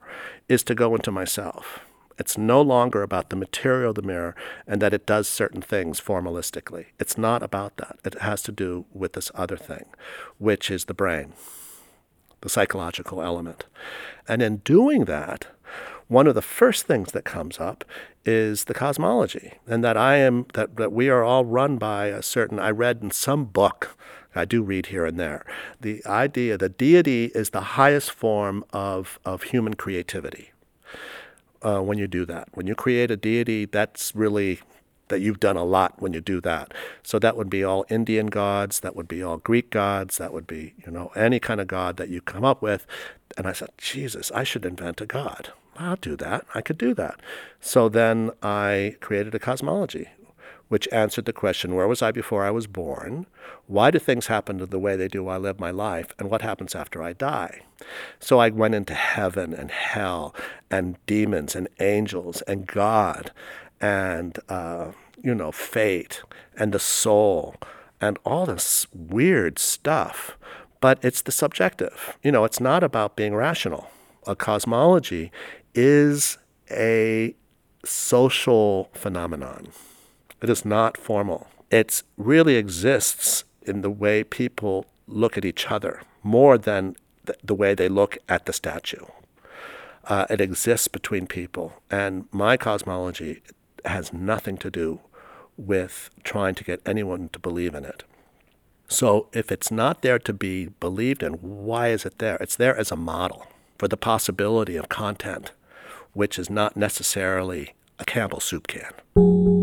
is 0.47 0.63
to 0.63 0.75
go 0.75 0.95
into 0.95 1.11
myself. 1.11 1.79
It's 2.17 2.37
no 2.37 2.61
longer 2.61 3.01
about 3.01 3.29
the 3.29 3.35
material 3.35 3.89
of 3.89 3.95
the 3.95 4.01
mirror 4.01 4.35
and 4.67 4.81
that 4.81 4.93
it 4.93 5.07
does 5.07 5.27
certain 5.27 5.61
things 5.61 5.99
formalistically. 5.99 6.87
It's 6.99 7.17
not 7.17 7.41
about 7.41 7.77
that. 7.77 7.97
It 8.03 8.21
has 8.21 8.43
to 8.43 8.51
do 8.51 8.85
with 8.93 9.13
this 9.13 9.31
other 9.33 9.57
thing, 9.57 9.85
which 10.37 10.69
is 10.69 10.85
the 10.85 10.93
brain, 10.93 11.33
the 12.41 12.49
psychological 12.49 13.23
element. 13.23 13.65
And 14.27 14.41
in 14.41 14.57
doing 14.57 15.05
that, 15.05 15.47
one 16.09 16.27
of 16.27 16.35
the 16.35 16.41
first 16.41 16.85
things 16.85 17.13
that 17.13 17.23
comes 17.23 17.59
up 17.59 17.85
is 18.25 18.65
the 18.65 18.73
cosmology, 18.73 19.53
and 19.65 19.83
that 19.83 19.95
I 19.95 20.17
am 20.17 20.45
that, 20.53 20.75
that 20.75 20.91
we 20.91 21.09
are 21.09 21.23
all 21.23 21.45
run 21.45 21.77
by 21.77 22.07
a 22.07 22.21
certain. 22.21 22.59
I 22.59 22.69
read 22.69 22.99
in 23.01 23.11
some 23.11 23.45
book 23.45 23.97
I 24.35 24.45
do 24.45 24.61
read 24.61 24.87
here 24.87 25.05
and 25.05 25.19
there. 25.19 25.45
The 25.79 26.05
idea 26.05 26.57
that 26.57 26.77
deity 26.77 27.25
is 27.35 27.49
the 27.49 27.61
highest 27.61 28.11
form 28.11 28.63
of, 28.71 29.19
of 29.25 29.43
human 29.43 29.75
creativity. 29.75 30.51
Uh, 31.61 31.79
when 31.79 31.97
you 31.97 32.07
do 32.07 32.25
that, 32.25 32.49
when 32.53 32.65
you 32.65 32.73
create 32.73 33.11
a 33.11 33.17
deity, 33.17 33.65
that's 33.65 34.15
really 34.15 34.61
that 35.11 35.19
you've 35.19 35.39
done 35.39 35.57
a 35.57 35.63
lot 35.63 36.01
when 36.01 36.13
you 36.13 36.21
do 36.21 36.41
that. 36.41 36.73
So 37.03 37.19
that 37.19 37.37
would 37.37 37.49
be 37.49 37.63
all 37.63 37.85
Indian 37.89 38.27
gods, 38.27 38.79
that 38.79 38.95
would 38.95 39.07
be 39.07 39.21
all 39.21 39.37
Greek 39.37 39.69
gods, 39.69 40.17
that 40.17 40.33
would 40.33 40.47
be, 40.47 40.73
you 40.83 40.91
know, 40.91 41.11
any 41.15 41.39
kind 41.39 41.61
of 41.61 41.67
god 41.67 41.97
that 41.97 42.09
you 42.09 42.21
come 42.21 42.43
up 42.43 42.61
with. 42.61 42.87
And 43.37 43.45
I 43.45 43.51
said, 43.53 43.69
Jesus, 43.77 44.31
I 44.31 44.43
should 44.43 44.65
invent 44.65 45.01
a 45.01 45.05
god. 45.05 45.51
I'll 45.77 45.97
do 45.97 46.15
that. 46.17 46.45
I 46.55 46.61
could 46.61 46.77
do 46.77 46.93
that. 46.95 47.19
So 47.59 47.89
then 47.89 48.31
I 48.41 48.95
created 49.01 49.35
a 49.35 49.39
cosmology, 49.39 50.09
which 50.71 50.87
answered 50.93 51.25
the 51.25 51.33
question 51.33 51.75
where 51.75 51.85
was 51.85 52.01
I 52.01 52.13
before 52.13 52.45
I 52.45 52.49
was 52.49 52.65
born? 52.65 53.25
Why 53.67 53.91
do 53.91 53.99
things 53.99 54.27
happen 54.27 54.57
the 54.57 54.79
way 54.79 54.95
they 54.95 55.09
do 55.09 55.25
while 55.25 55.35
I 55.35 55.39
live 55.39 55.59
my 55.59 55.69
life? 55.69 56.13
And 56.17 56.29
what 56.29 56.43
happens 56.43 56.75
after 56.75 57.03
I 57.03 57.11
die? 57.11 57.63
So 58.21 58.39
I 58.39 58.51
went 58.51 58.73
into 58.73 58.93
heaven 58.93 59.53
and 59.53 59.69
hell 59.69 60.33
and 60.69 60.95
demons 61.05 61.57
and 61.57 61.67
angels 61.81 62.41
and 62.43 62.65
God 62.65 63.33
and, 63.81 64.39
uh, 64.47 64.93
you 65.21 65.35
know, 65.35 65.51
fate 65.51 66.23
and 66.55 66.71
the 66.71 66.79
soul 66.79 67.55
and 67.99 68.17
all 68.23 68.45
this 68.45 68.87
weird 68.93 69.59
stuff. 69.59 70.37
But 70.79 71.03
it's 71.03 71.21
the 71.21 71.33
subjective. 71.33 72.17
You 72.23 72.31
know, 72.31 72.45
it's 72.45 72.61
not 72.61 72.81
about 72.81 73.17
being 73.17 73.35
rational. 73.35 73.89
A 74.25 74.37
cosmology 74.37 75.33
is 75.75 76.37
a 76.69 77.35
social 77.83 78.89
phenomenon. 78.93 79.73
It 80.41 80.49
is 80.49 80.65
not 80.65 80.97
formal. 80.97 81.47
It 81.69 82.03
really 82.17 82.55
exists 82.55 83.43
in 83.61 83.81
the 83.81 83.89
way 83.89 84.23
people 84.23 84.85
look 85.07 85.37
at 85.37 85.45
each 85.45 85.71
other 85.71 86.01
more 86.23 86.57
than 86.57 86.95
the, 87.43 87.53
way 87.53 87.75
they 87.75 87.87
look 87.87 88.17
at 88.27 88.45
the 88.45 88.53
statue. 88.53 89.05
Uh, 90.05 90.25
it 90.29 90.41
exists 90.41 90.87
between 90.87 91.27
people. 91.27 91.73
And 91.89 92.25
my 92.31 92.57
cosmology 92.57 93.41
has 93.85 94.11
nothing 94.11 94.57
to 94.57 94.71
do 94.71 94.99
with 95.57 96.09
trying 96.23 96.55
to 96.55 96.63
get 96.63 96.81
anyone 96.85 97.29
to 97.29 97.39
believe 97.39 97.75
in 97.75 97.85
it. 97.85 98.03
So 98.87 99.27
if 99.31 99.51
it's 99.51 99.71
not 99.71 100.01
there 100.01 100.19
to 100.19 100.33
be 100.33 100.67
believed 100.79 101.23
in, 101.23 101.33
why 101.33 101.89
is 101.89 102.05
it 102.05 102.17
there? 102.17 102.35
It's 102.37 102.55
there 102.55 102.75
as 102.75 102.91
a 102.91 102.95
model 102.95 103.47
for 103.77 103.87
the 103.87 103.97
possibility 103.97 104.75
of 104.75 104.89
content, 104.89 105.51
which 106.13 106.37
is 106.37 106.49
not 106.49 106.75
necessarily 106.75 107.73
a 107.99 108.05
Campbell 108.05 108.39
soup 108.39 108.67
can. 108.67 109.60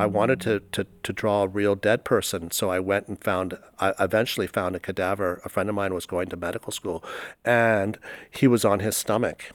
I 0.00 0.06
wanted 0.06 0.40
to, 0.40 0.60
to, 0.72 0.86
to 1.02 1.12
draw 1.12 1.42
a 1.42 1.48
real 1.48 1.74
dead 1.74 2.04
person, 2.04 2.50
so 2.50 2.70
I 2.70 2.80
went 2.80 3.06
and 3.08 3.22
found, 3.22 3.58
I 3.78 3.92
eventually 4.00 4.46
found 4.46 4.74
a 4.74 4.80
cadaver. 4.80 5.42
A 5.44 5.50
friend 5.50 5.68
of 5.68 5.74
mine 5.74 5.92
was 5.92 6.06
going 6.06 6.28
to 6.28 6.36
medical 6.36 6.72
school, 6.72 7.04
and 7.44 7.98
he 8.30 8.46
was 8.46 8.64
on 8.64 8.80
his 8.80 8.96
stomach. 8.96 9.52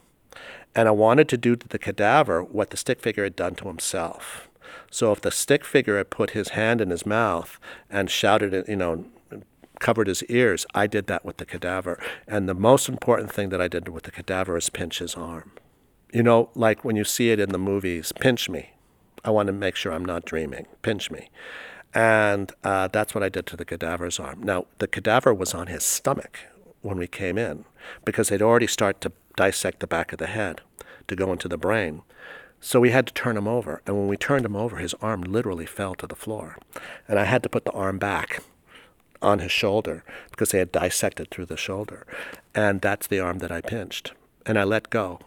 And 0.75 0.88
I 0.88 0.91
wanted 0.91 1.29
to 1.29 1.38
do 1.38 1.55
to 1.55 1.67
the 1.67 1.79
cadaver 1.79 2.43
what 2.43 2.69
the 2.69 2.77
stick 2.77 3.01
figure 3.01 3.23
had 3.23 3.36
done 3.36 3.55
to 3.55 3.67
himself. 3.67 4.47
So 4.91 5.12
if 5.12 5.21
the 5.21 5.31
stick 5.31 5.65
figure 5.65 5.97
had 5.97 6.12
put 6.12 6.31
his 6.31 6.49
hand 6.49 6.79
in 6.79 6.91
his 6.91 7.08
mouth 7.08 7.60
and 7.89 8.12
shouted, 8.12 8.67
you 8.67 8.75
know, 8.75 9.05
covered 9.79 10.08
his 10.08 10.23
ears, 10.25 10.67
I 10.75 10.86
did 10.86 11.08
that 11.08 11.25
with 11.25 11.38
the 11.38 11.45
cadaver. 11.45 11.99
And 12.27 12.47
the 12.47 12.53
most 12.53 12.88
important 12.88 13.31
thing 13.31 13.49
that 13.49 13.62
I 13.62 13.67
did 13.67 13.89
with 13.89 14.03
the 14.03 14.12
cadaver 14.12 14.58
is 14.58 14.69
pinch 14.69 14.99
his 14.99 15.15
arm. 15.15 15.53
You 16.13 16.21
know, 16.21 16.49
like 16.53 16.86
when 16.86 16.95
you 16.95 17.03
see 17.03 17.31
it 17.31 17.39
in 17.39 17.49
the 17.49 17.58
movies, 17.58 18.12
pinch 18.12 18.47
me. 18.47 18.74
I 19.25 19.31
want 19.31 19.47
to 19.47 19.53
make 19.53 19.75
sure 19.75 19.91
I'm 19.91 20.05
not 20.05 20.23
dreaming. 20.23 20.67
Pinch 20.83 21.09
me. 21.09 21.29
And 21.95 22.51
uh, 22.63 22.89
that's 22.89 23.15
what 23.15 23.23
I 23.23 23.29
did 23.29 23.47
to 23.47 23.57
the 23.57 23.65
cadaver's 23.65 24.19
arm. 24.19 24.43
Now, 24.43 24.67
the 24.77 24.88
cadaver 24.88 25.33
was 25.33 25.55
on 25.55 25.67
his 25.67 25.83
stomach 25.83 26.39
when 26.81 26.97
we 26.97 27.07
came 27.07 27.38
in 27.38 27.65
because 28.05 28.29
they'd 28.29 28.41
already 28.41 28.67
started 28.67 29.01
to 29.01 29.11
dissect 29.35 29.79
the 29.79 29.88
back 29.88 30.13
of 30.13 30.19
the 30.19 30.27
head 30.27 30.61
to 31.07 31.15
go 31.15 31.31
into 31.31 31.47
the 31.47 31.57
brain. 31.57 32.03
So 32.61 32.79
we 32.79 32.91
had 32.91 33.07
to 33.07 33.13
turn 33.13 33.35
him 33.35 33.47
over. 33.47 33.81
And 33.88 33.97
when 33.97 34.07
we 34.07 34.17
turned 34.17 34.45
him 34.45 34.55
over, 34.55 34.77
his 34.77 34.93
arm 35.01 35.21
literally 35.21 35.65
fell 35.65 35.95
to 35.95 36.07
the 36.07 36.15
floor. 36.15 36.57
And 37.07 37.17
I 37.17 37.23
had 37.23 37.41
to 37.43 37.49
put 37.49 37.65
the 37.65 37.71
arm 37.71 37.97
back 37.97 38.43
on 39.21 39.39
his 39.39 39.51
shoulder 39.51 40.03
because 40.29 40.51
they 40.51 40.59
had 40.59 40.71
dissected 40.71 41.31
through 41.31 41.45
the 41.45 41.57
shoulder. 41.57 42.05
And 42.53 42.81
that's 42.81 43.07
the 43.07 43.19
arm 43.19 43.39
that 43.39 43.51
I 43.51 43.61
pinched. 43.61 44.13
And 44.45 44.59
I 44.59 44.63
let 44.63 44.91
go. 44.91 45.19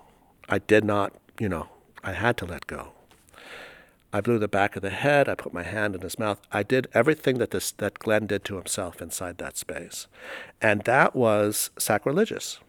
I 0.48 0.58
did 0.58 0.84
not, 0.84 1.14
you 1.40 1.48
know, 1.48 1.68
I 2.04 2.12
had 2.12 2.36
to 2.38 2.46
let 2.46 2.68
go. 2.68 2.92
I 4.12 4.20
blew 4.20 4.38
the 4.38 4.48
back 4.48 4.74
of 4.74 4.82
the 4.82 4.90
head. 4.90 5.28
I 5.28 5.34
put 5.34 5.52
my 5.52 5.62
hand 5.62 5.94
in 5.94 6.00
his 6.00 6.18
mouth. 6.18 6.40
I 6.50 6.62
did 6.62 6.88
everything 6.94 7.38
that 7.38 7.50
this 7.50 7.72
that 7.72 7.98
Glen 7.98 8.26
did 8.26 8.44
to 8.44 8.56
himself 8.56 9.02
inside 9.02 9.38
that 9.38 9.56
space, 9.56 10.06
and 10.62 10.82
that 10.82 11.14
was 11.14 11.70
sacrilegious. 11.78 12.60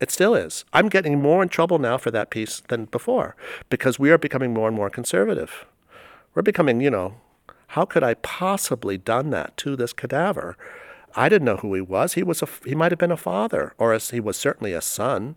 It 0.00 0.10
still 0.10 0.34
is. 0.34 0.64
I'm 0.72 0.88
getting 0.88 1.22
more 1.22 1.42
in 1.42 1.48
trouble 1.48 1.78
now 1.78 1.96
for 1.96 2.10
that 2.10 2.30
piece 2.30 2.60
than 2.68 2.84
before 2.86 3.34
because 3.70 3.98
we 3.98 4.10
are 4.10 4.18
becoming 4.18 4.52
more 4.52 4.68
and 4.68 4.76
more 4.76 4.90
conservative. 4.90 5.64
We're 6.34 6.42
becoming, 6.42 6.80
you 6.82 6.90
know, 6.90 7.14
how 7.68 7.86
could 7.86 8.02
I 8.02 8.14
possibly 8.14 8.98
done 8.98 9.30
that 9.30 9.56
to 9.58 9.74
this 9.74 9.94
cadaver? 9.94 10.56
I 11.14 11.30
didn't 11.30 11.46
know 11.46 11.56
who 11.56 11.72
he 11.72 11.80
was. 11.80 12.12
He 12.12 12.22
was 12.22 12.42
a, 12.42 12.48
he 12.66 12.74
might 12.74 12.92
have 12.92 12.98
been 12.98 13.10
a 13.10 13.16
father, 13.16 13.72
or 13.78 13.94
a, 13.94 13.98
he 13.98 14.20
was 14.20 14.36
certainly 14.36 14.74
a 14.74 14.82
son. 14.82 15.36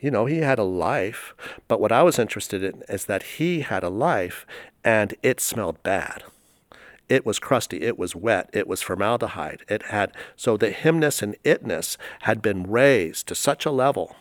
You 0.00 0.10
know, 0.10 0.26
he 0.26 0.38
had 0.38 0.58
a 0.58 0.64
life. 0.64 1.34
But 1.68 1.80
what 1.80 1.92
I 1.92 2.02
was 2.02 2.18
interested 2.18 2.62
in 2.62 2.82
is 2.88 3.06
that 3.06 3.22
he 3.22 3.60
had 3.60 3.82
a 3.82 3.88
life, 3.88 4.46
and 4.84 5.14
it 5.22 5.40
smelled 5.40 5.82
bad. 5.82 6.22
It 7.08 7.24
was 7.24 7.38
crusty. 7.38 7.82
It 7.82 7.98
was 7.98 8.16
wet. 8.16 8.50
It 8.52 8.66
was 8.66 8.82
formaldehyde. 8.82 9.64
It 9.68 9.82
had 9.84 10.12
so 10.34 10.56
the 10.56 10.70
himness 10.70 11.22
and 11.22 11.36
itness 11.44 11.96
had 12.22 12.42
been 12.42 12.64
raised 12.64 13.28
to 13.28 13.34
such 13.34 13.64
a 13.64 13.70
level 13.70 14.16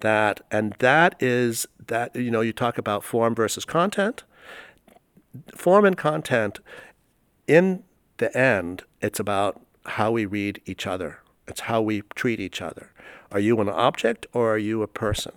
that, 0.00 0.40
and 0.50 0.74
that 0.78 1.16
is 1.20 1.66
that 1.86 2.14
you 2.14 2.30
know 2.30 2.40
you 2.40 2.52
talk 2.52 2.78
about 2.78 3.04
form 3.04 3.34
versus 3.34 3.64
content. 3.64 4.24
Form 5.56 5.84
and 5.84 5.96
content, 5.96 6.60
in 7.48 7.82
the 8.18 8.36
end, 8.36 8.84
it's 9.00 9.18
about 9.18 9.60
how 9.84 10.12
we 10.12 10.24
read 10.26 10.60
each 10.64 10.86
other. 10.86 11.18
It's 11.48 11.62
how 11.62 11.82
we 11.82 12.02
treat 12.14 12.38
each 12.38 12.62
other. 12.62 12.92
Are 13.34 13.40
you 13.40 13.60
an 13.60 13.68
object 13.68 14.28
or 14.32 14.54
are 14.54 14.58
you 14.58 14.84
a 14.84 14.86
person? 14.86 15.32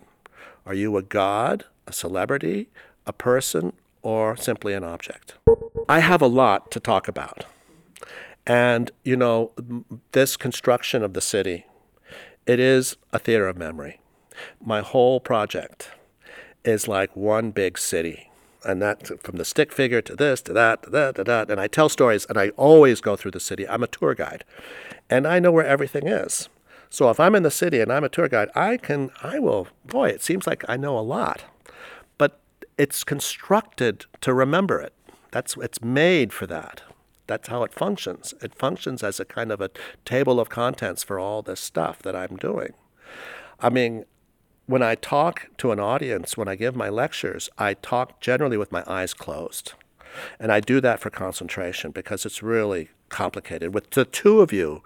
Are 0.68 0.76
you 0.76 0.98
a 0.98 1.02
god, 1.02 1.66
a 1.88 1.92
celebrity, 1.92 2.70
a 3.08 3.12
person, 3.12 3.74
or 4.04 4.38
simply 4.38 4.76
an 4.76 4.84
object? 4.84 5.34
I 5.90 6.02
have 6.02 6.22
a 6.22 6.28
lot 6.28 6.70
to 6.72 6.80
talk 6.80 7.08
about. 7.08 7.46
And, 8.46 8.92
you 9.04 9.18
know, 9.18 9.52
this 10.12 10.38
construction 10.38 11.02
of 11.02 11.14
the 11.14 11.22
city, 11.22 11.66
it 12.46 12.60
is 12.60 12.98
a 13.12 13.18
theater 13.18 13.48
of 13.48 13.58
memory. 13.58 14.00
My 14.64 14.82
whole 14.82 15.20
project 15.20 15.90
is 16.64 16.88
like 16.88 17.16
one 17.16 17.50
big 17.50 17.80
city. 17.80 18.30
And 18.64 18.80
that 18.80 19.24
from 19.24 19.38
the 19.38 19.46
stick 19.46 19.74
figure 19.74 20.04
to 20.04 20.16
this, 20.16 20.40
to 20.44 20.54
that, 20.54 20.84
to 20.84 20.92
that, 20.92 21.16
to 21.16 21.24
that. 21.24 21.50
And 21.50 21.60
I 21.60 21.66
tell 21.66 21.90
stories 21.90 22.28
and 22.30 22.38
I 22.38 22.50
always 22.50 23.02
go 23.02 23.16
through 23.16 23.32
the 23.32 23.40
city. 23.40 23.68
I'm 23.68 23.82
a 23.82 23.88
tour 23.88 24.14
guide. 24.14 24.44
And 25.10 25.26
I 25.26 25.40
know 25.40 25.52
where 25.52 25.66
everything 25.66 26.06
is. 26.06 26.48
So 26.90 27.10
if 27.10 27.20
I'm 27.20 27.36
in 27.36 27.44
the 27.44 27.52
city 27.52 27.80
and 27.80 27.92
I'm 27.92 28.04
a 28.04 28.10
tour 28.10 28.28
guide, 28.28 28.50
I 28.56 28.78
can, 28.78 29.12
I 29.22 29.40
will, 29.40 29.68
boy, 29.86 30.10
it 30.10 30.22
seems 30.22 30.48
like 30.48 30.64
I 30.68 30.78
know 30.78 30.98
a 30.98 31.02
lot. 31.02 31.44
But 32.18 32.40
it's 32.78 33.04
constructed 33.04 34.06
to 34.22 34.34
remember 34.34 34.80
it. 34.80 34.94
That's 35.32 35.58
it's 35.58 35.82
made 35.82 36.32
for 36.34 36.48
that. 36.48 36.82
That's 37.28 37.50
how 37.50 37.64
it 37.64 37.74
functions. 37.74 38.34
It 38.42 38.56
functions 38.56 39.04
as 39.04 39.20
a 39.20 39.26
kind 39.26 39.52
of 39.52 39.60
a 39.60 39.70
table 40.06 40.40
of 40.40 40.50
contents 40.50 41.04
for 41.04 41.20
all 41.20 41.42
this 41.42 41.60
stuff 41.60 42.02
that 42.04 42.16
I'm 42.16 42.38
doing. 42.38 42.74
I 43.60 43.70
mean, 43.70 44.06
when 44.66 44.82
I 44.82 44.96
talk 44.96 45.50
to 45.58 45.72
an 45.72 45.80
audience, 45.80 46.38
when 46.38 46.48
I 46.48 46.56
give 46.56 46.76
my 46.76 46.90
lectures, 46.90 47.50
I 47.58 47.74
talk 47.74 48.22
generally 48.22 48.58
with 48.58 48.72
my 48.72 48.84
eyes 48.88 49.14
closed. 49.14 49.74
And 50.40 50.52
I 50.52 50.60
do 50.60 50.82
that 50.82 51.00
for 51.00 51.10
concentration 51.10 51.92
because 51.92 52.26
it's 52.26 52.42
really 52.42 52.90
complicated. 53.10 53.74
With 53.74 53.92
the 53.92 54.06
two 54.06 54.42
of 54.42 54.52
you, 54.52 54.84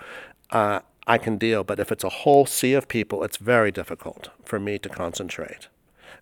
uh, 0.51 0.81
I 1.07 1.17
can 1.17 1.37
deal, 1.37 1.63
but 1.63 1.79
if 1.79 1.91
it's 1.91 2.03
a 2.03 2.09
whole 2.09 2.45
sea 2.45 2.73
of 2.73 2.87
people, 2.87 3.23
it's 3.23 3.37
very 3.37 3.71
difficult 3.71 4.29
for 4.45 4.59
me 4.59 4.77
to 4.79 4.89
concentrate 4.89 5.67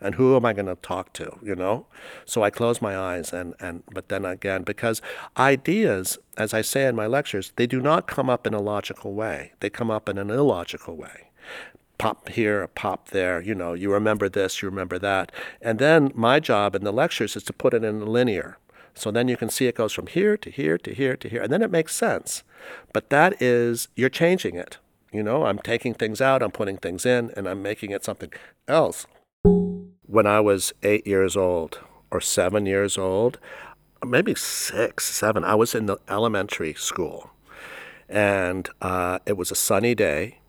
and 0.01 0.15
who 0.15 0.35
am 0.35 0.45
I 0.45 0.53
going 0.53 0.65
to 0.67 0.75
talk 0.75 1.13
to, 1.13 1.37
you 1.41 1.55
know? 1.55 1.85
So 2.25 2.43
I 2.43 2.49
close 2.49 2.81
my 2.81 2.97
eyes 2.97 3.33
and, 3.33 3.53
and 3.59 3.83
but 3.91 4.09
then 4.09 4.25
again, 4.25 4.63
because 4.63 5.01
ideas, 5.37 6.17
as 6.37 6.53
I 6.53 6.61
say 6.61 6.85
in 6.87 6.95
my 6.95 7.07
lectures, 7.07 7.51
they 7.55 7.67
do 7.67 7.81
not 7.81 8.07
come 8.07 8.29
up 8.29 8.47
in 8.47 8.53
a 8.53 8.61
logical 8.61 9.13
way. 9.13 9.53
They 9.59 9.69
come 9.69 9.91
up 9.91 10.07
in 10.07 10.17
an 10.17 10.29
illogical 10.29 10.95
way. 10.95 11.29
Pop 11.97 12.29
here, 12.29 12.65
pop 12.67 13.09
there, 13.09 13.41
you 13.41 13.53
know, 13.53 13.73
you 13.73 13.91
remember 13.91 14.29
this, 14.29 14.61
you 14.61 14.69
remember 14.69 14.97
that. 14.99 15.33
And 15.61 15.79
then 15.79 16.11
my 16.15 16.39
job 16.39 16.75
in 16.75 16.85
the 16.85 16.93
lectures 16.93 17.35
is 17.35 17.43
to 17.43 17.53
put 17.53 17.73
it 17.73 17.83
in 17.83 18.01
a 18.01 18.05
linear. 18.05 18.57
So 18.99 19.11
then 19.11 19.27
you 19.27 19.37
can 19.37 19.49
see 19.49 19.67
it 19.67 19.75
goes 19.75 19.93
from 19.93 20.07
here 20.07 20.37
to 20.37 20.49
here 20.49 20.77
to 20.77 20.93
here 20.93 21.15
to 21.17 21.29
here, 21.29 21.41
and 21.41 21.51
then 21.51 21.61
it 21.61 21.71
makes 21.71 21.95
sense. 21.95 22.43
But 22.93 23.09
that 23.09 23.41
is, 23.41 23.87
you're 23.95 24.09
changing 24.09 24.55
it. 24.55 24.77
You 25.11 25.23
know, 25.23 25.45
I'm 25.45 25.59
taking 25.59 25.93
things 25.93 26.21
out, 26.21 26.43
I'm 26.43 26.51
putting 26.51 26.77
things 26.77 27.05
in, 27.05 27.31
and 27.35 27.47
I'm 27.47 27.63
making 27.63 27.91
it 27.91 28.03
something 28.05 28.31
else 28.67 29.07
when 30.09 30.25
I 30.25 30.39
was 30.39 30.73
eight 30.81 31.05
years 31.05 31.37
old 31.37 31.79
or 32.09 32.19
seven 32.19 32.65
years 32.65 32.97
old, 32.97 33.37
maybe 34.03 34.33
six, 34.33 35.05
seven, 35.05 35.43
I 35.43 35.53
was 35.53 35.75
in 35.75 35.85
the 35.85 35.97
elementary 36.09 36.73
school. 36.73 37.29
And 38.07 38.67
uh, 38.81 39.19
it 39.27 39.37
was 39.37 39.51
a 39.51 39.55
sunny 39.55 39.93
day, 39.93 40.39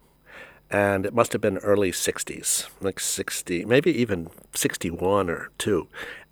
and 0.70 1.04
it 1.04 1.12
must 1.12 1.34
have 1.34 1.42
been 1.42 1.58
early 1.58 1.92
60s, 1.92 2.70
like 2.80 2.98
60, 2.98 3.66
maybe 3.66 3.92
even 3.92 4.30
61 4.54 5.28
or 5.28 5.50
2. 5.58 5.86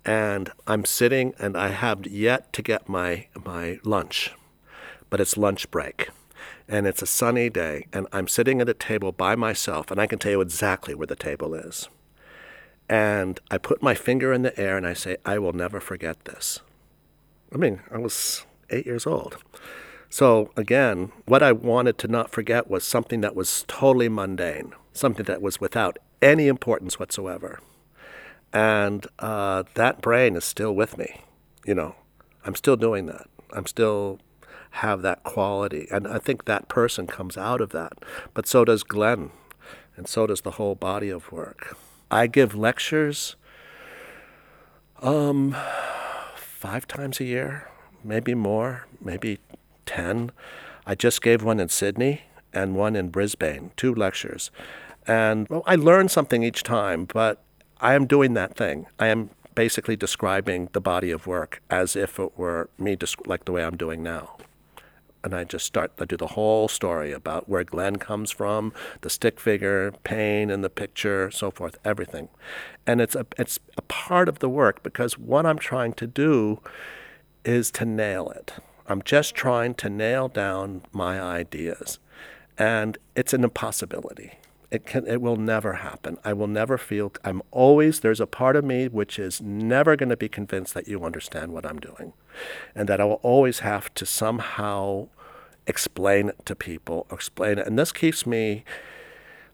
And 0.05 0.51
I'm 0.67 0.85
sitting 0.85 1.33
and 1.39 1.57
I 1.57 1.69
have 1.69 2.07
yet 2.07 2.51
to 2.53 2.61
get 2.61 2.89
my 2.89 3.27
my 3.45 3.79
lunch, 3.83 4.31
but 5.09 5.19
it's 5.19 5.37
lunch 5.37 5.69
break. 5.71 6.09
And 6.67 6.85
it's 6.85 7.01
a 7.01 7.07
sunny 7.07 7.49
day, 7.49 7.87
and 7.91 8.05
I'm 8.11 8.27
sitting 8.27 8.61
at 8.61 8.69
a 8.69 8.75
table 8.75 9.11
by 9.11 9.35
myself, 9.35 9.89
and 9.89 9.99
I 9.99 10.05
can 10.05 10.19
tell 10.19 10.33
you 10.33 10.41
exactly 10.41 10.93
where 10.93 11.07
the 11.07 11.15
table 11.15 11.55
is. 11.55 11.89
And 12.87 13.39
I 13.51 13.59
put 13.59 13.83
my 13.83 13.93
finger 13.93 14.33
in 14.33 14.41
the 14.41 14.59
air 14.59 14.75
and 14.75 14.85
I 14.85 14.93
say, 14.93 15.17
I 15.23 15.37
will 15.37 15.53
never 15.53 15.79
forget 15.79 16.25
this. 16.25 16.59
I 17.53 17.57
mean, 17.57 17.81
I 17.91 17.99
was 17.99 18.45
eight 18.71 18.87
years 18.87 19.05
old. 19.05 19.37
So 20.09 20.51
again, 20.57 21.11
what 21.25 21.43
I 21.43 21.51
wanted 21.51 21.99
to 21.99 22.07
not 22.07 22.31
forget 22.31 22.67
was 22.69 22.83
something 22.83 23.21
that 23.21 23.35
was 23.35 23.63
totally 23.67 24.09
mundane, 24.09 24.73
something 24.91 25.25
that 25.25 25.41
was 25.41 25.61
without 25.61 25.99
any 26.19 26.47
importance 26.47 26.97
whatsoever. 26.97 27.59
And 28.51 29.05
uh, 29.19 29.63
that 29.75 30.01
brain 30.01 30.35
is 30.35 30.43
still 30.43 30.73
with 30.73 30.97
me. 30.97 31.21
You 31.65 31.75
know, 31.75 31.95
I'm 32.45 32.55
still 32.55 32.75
doing 32.75 33.05
that. 33.07 33.27
I'm 33.51 33.65
still 33.65 34.19
have 34.71 35.01
that 35.01 35.23
quality. 35.23 35.87
And 35.91 36.07
I 36.07 36.19
think 36.19 36.45
that 36.45 36.67
person 36.67 37.07
comes 37.07 37.37
out 37.37 37.61
of 37.61 37.69
that. 37.71 37.93
But 38.33 38.47
so 38.47 38.65
does 38.65 38.83
Glen, 38.83 39.31
and 39.95 40.07
so 40.07 40.27
does 40.27 40.41
the 40.41 40.51
whole 40.51 40.75
body 40.75 41.09
of 41.09 41.31
work. 41.31 41.77
I 42.11 42.27
give 42.27 42.55
lectures 42.55 43.35
um, 45.01 45.55
five 46.35 46.87
times 46.87 47.19
a 47.19 47.23
year, 47.23 47.67
maybe 48.03 48.33
more, 48.33 48.87
maybe 49.01 49.39
10. 49.85 50.31
I 50.85 50.95
just 50.95 51.21
gave 51.21 51.43
one 51.43 51.59
in 51.59 51.69
Sydney 51.69 52.23
and 52.53 52.75
one 52.75 52.95
in 52.95 53.09
Brisbane, 53.09 53.71
two 53.77 53.93
lectures. 53.93 54.51
And 55.07 55.47
well, 55.49 55.63
I 55.65 55.75
learn 55.75 56.09
something 56.09 56.43
each 56.43 56.63
time, 56.63 57.05
but 57.05 57.41
I 57.81 57.93
am 57.93 58.07
doing 58.07 58.33
that 58.33 58.55
thing. 58.55 58.87
I 58.99 59.07
am 59.07 59.29
basically 59.55 59.95
describing 59.95 60.69
the 60.73 60.81
body 60.81 61.11
of 61.11 61.27
work 61.27 61.61
as 61.69 61.95
if 61.95 62.19
it 62.19 62.37
were 62.37 62.69
me, 62.77 62.97
like 63.25 63.45
the 63.45 63.51
way 63.51 63.63
I'm 63.63 63.77
doing 63.77 64.03
now. 64.03 64.37
And 65.23 65.33
I 65.33 65.43
just 65.43 65.65
start 65.65 65.91
I 65.99 66.05
do 66.05 66.15
the 66.15 66.27
whole 66.27 66.67
story 66.67 67.11
about 67.11 67.49
where 67.49 67.63
Glen 67.63 67.97
comes 67.97 68.31
from, 68.31 68.73
the 69.01 69.09
stick 69.09 69.39
figure, 69.39 69.91
pain 70.03 70.49
in 70.49 70.61
the 70.61 70.69
picture, 70.69 71.29
so 71.29 71.51
forth, 71.51 71.77
everything. 71.83 72.29
And 72.87 73.01
it's 73.01 73.15
a, 73.15 73.25
it's 73.37 73.59
a 73.77 73.81
part 73.83 74.29
of 74.29 74.39
the 74.39 74.49
work 74.49 74.81
because 74.81 75.17
what 75.17 75.45
I'm 75.45 75.59
trying 75.59 75.93
to 75.93 76.07
do 76.07 76.61
is 77.43 77.69
to 77.71 77.85
nail 77.85 78.29
it. 78.29 78.53
I'm 78.87 79.01
just 79.03 79.35
trying 79.35 79.75
to 79.75 79.89
nail 79.89 80.27
down 80.29 80.83
my 80.91 81.21
ideas. 81.21 81.99
And 82.57 82.97
it's 83.15 83.33
an 83.33 83.43
impossibility. 83.43 84.38
It 84.71 84.85
can 84.85 85.07
it 85.07 85.21
will 85.21 85.35
never 85.35 85.73
happen. 85.73 86.17
I 86.23 86.33
will 86.33 86.47
never 86.47 86.77
feel 86.77 87.11
I'm 87.23 87.41
always 87.51 88.01
there's 88.01 88.19
a 88.19 88.27
part 88.27 88.55
of 88.55 88.63
me 88.63 88.87
which 88.87 89.17
is 89.17 89.41
never 89.41 89.95
going 89.95 90.09
to 90.09 90.17
be 90.17 90.29
convinced 90.29 90.73
that 90.75 90.87
you 90.87 91.03
understand 91.03 91.51
what 91.53 91.65
I'm 91.65 91.79
doing. 91.79 92.13
And 92.75 92.87
that 92.87 93.01
I 93.01 93.05
will 93.05 93.19
always 93.23 93.59
have 93.59 93.93
to 93.95 94.05
somehow 94.05 95.07
explain 95.65 96.29
it 96.29 96.45
to 96.45 96.55
people, 96.55 97.07
explain 97.11 97.57
it. 97.57 97.67
And 97.67 97.79
this 97.79 97.91
keeps 97.91 98.25
me 98.25 98.63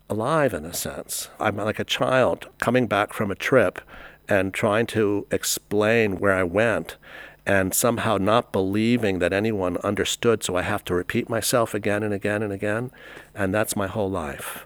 alive 0.09 0.53
in 0.53 0.65
a 0.65 0.73
sense. 0.73 1.29
I'm 1.39 1.57
like 1.57 1.79
a 1.79 1.85
child 1.85 2.47
coming 2.59 2.87
back 2.87 3.13
from 3.13 3.31
a 3.31 3.35
trip 3.35 3.81
and 4.27 4.53
trying 4.53 4.85
to 4.87 5.27
explain 5.31 6.19
where 6.19 6.33
I 6.33 6.43
went 6.43 6.97
and 7.45 7.73
somehow 7.73 8.17
not 8.17 8.51
believing 8.51 9.19
that 9.19 9.33
anyone 9.33 9.77
understood, 9.77 10.43
so 10.43 10.55
I 10.55 10.63
have 10.63 10.83
to 10.85 10.95
repeat 10.95 11.29
myself 11.29 11.73
again 11.73 12.03
and 12.03 12.13
again 12.13 12.41
and 12.41 12.51
again. 12.51 12.91
And 13.33 13.53
that's 13.53 13.75
my 13.75 13.87
whole 13.87 14.09
life. 14.09 14.65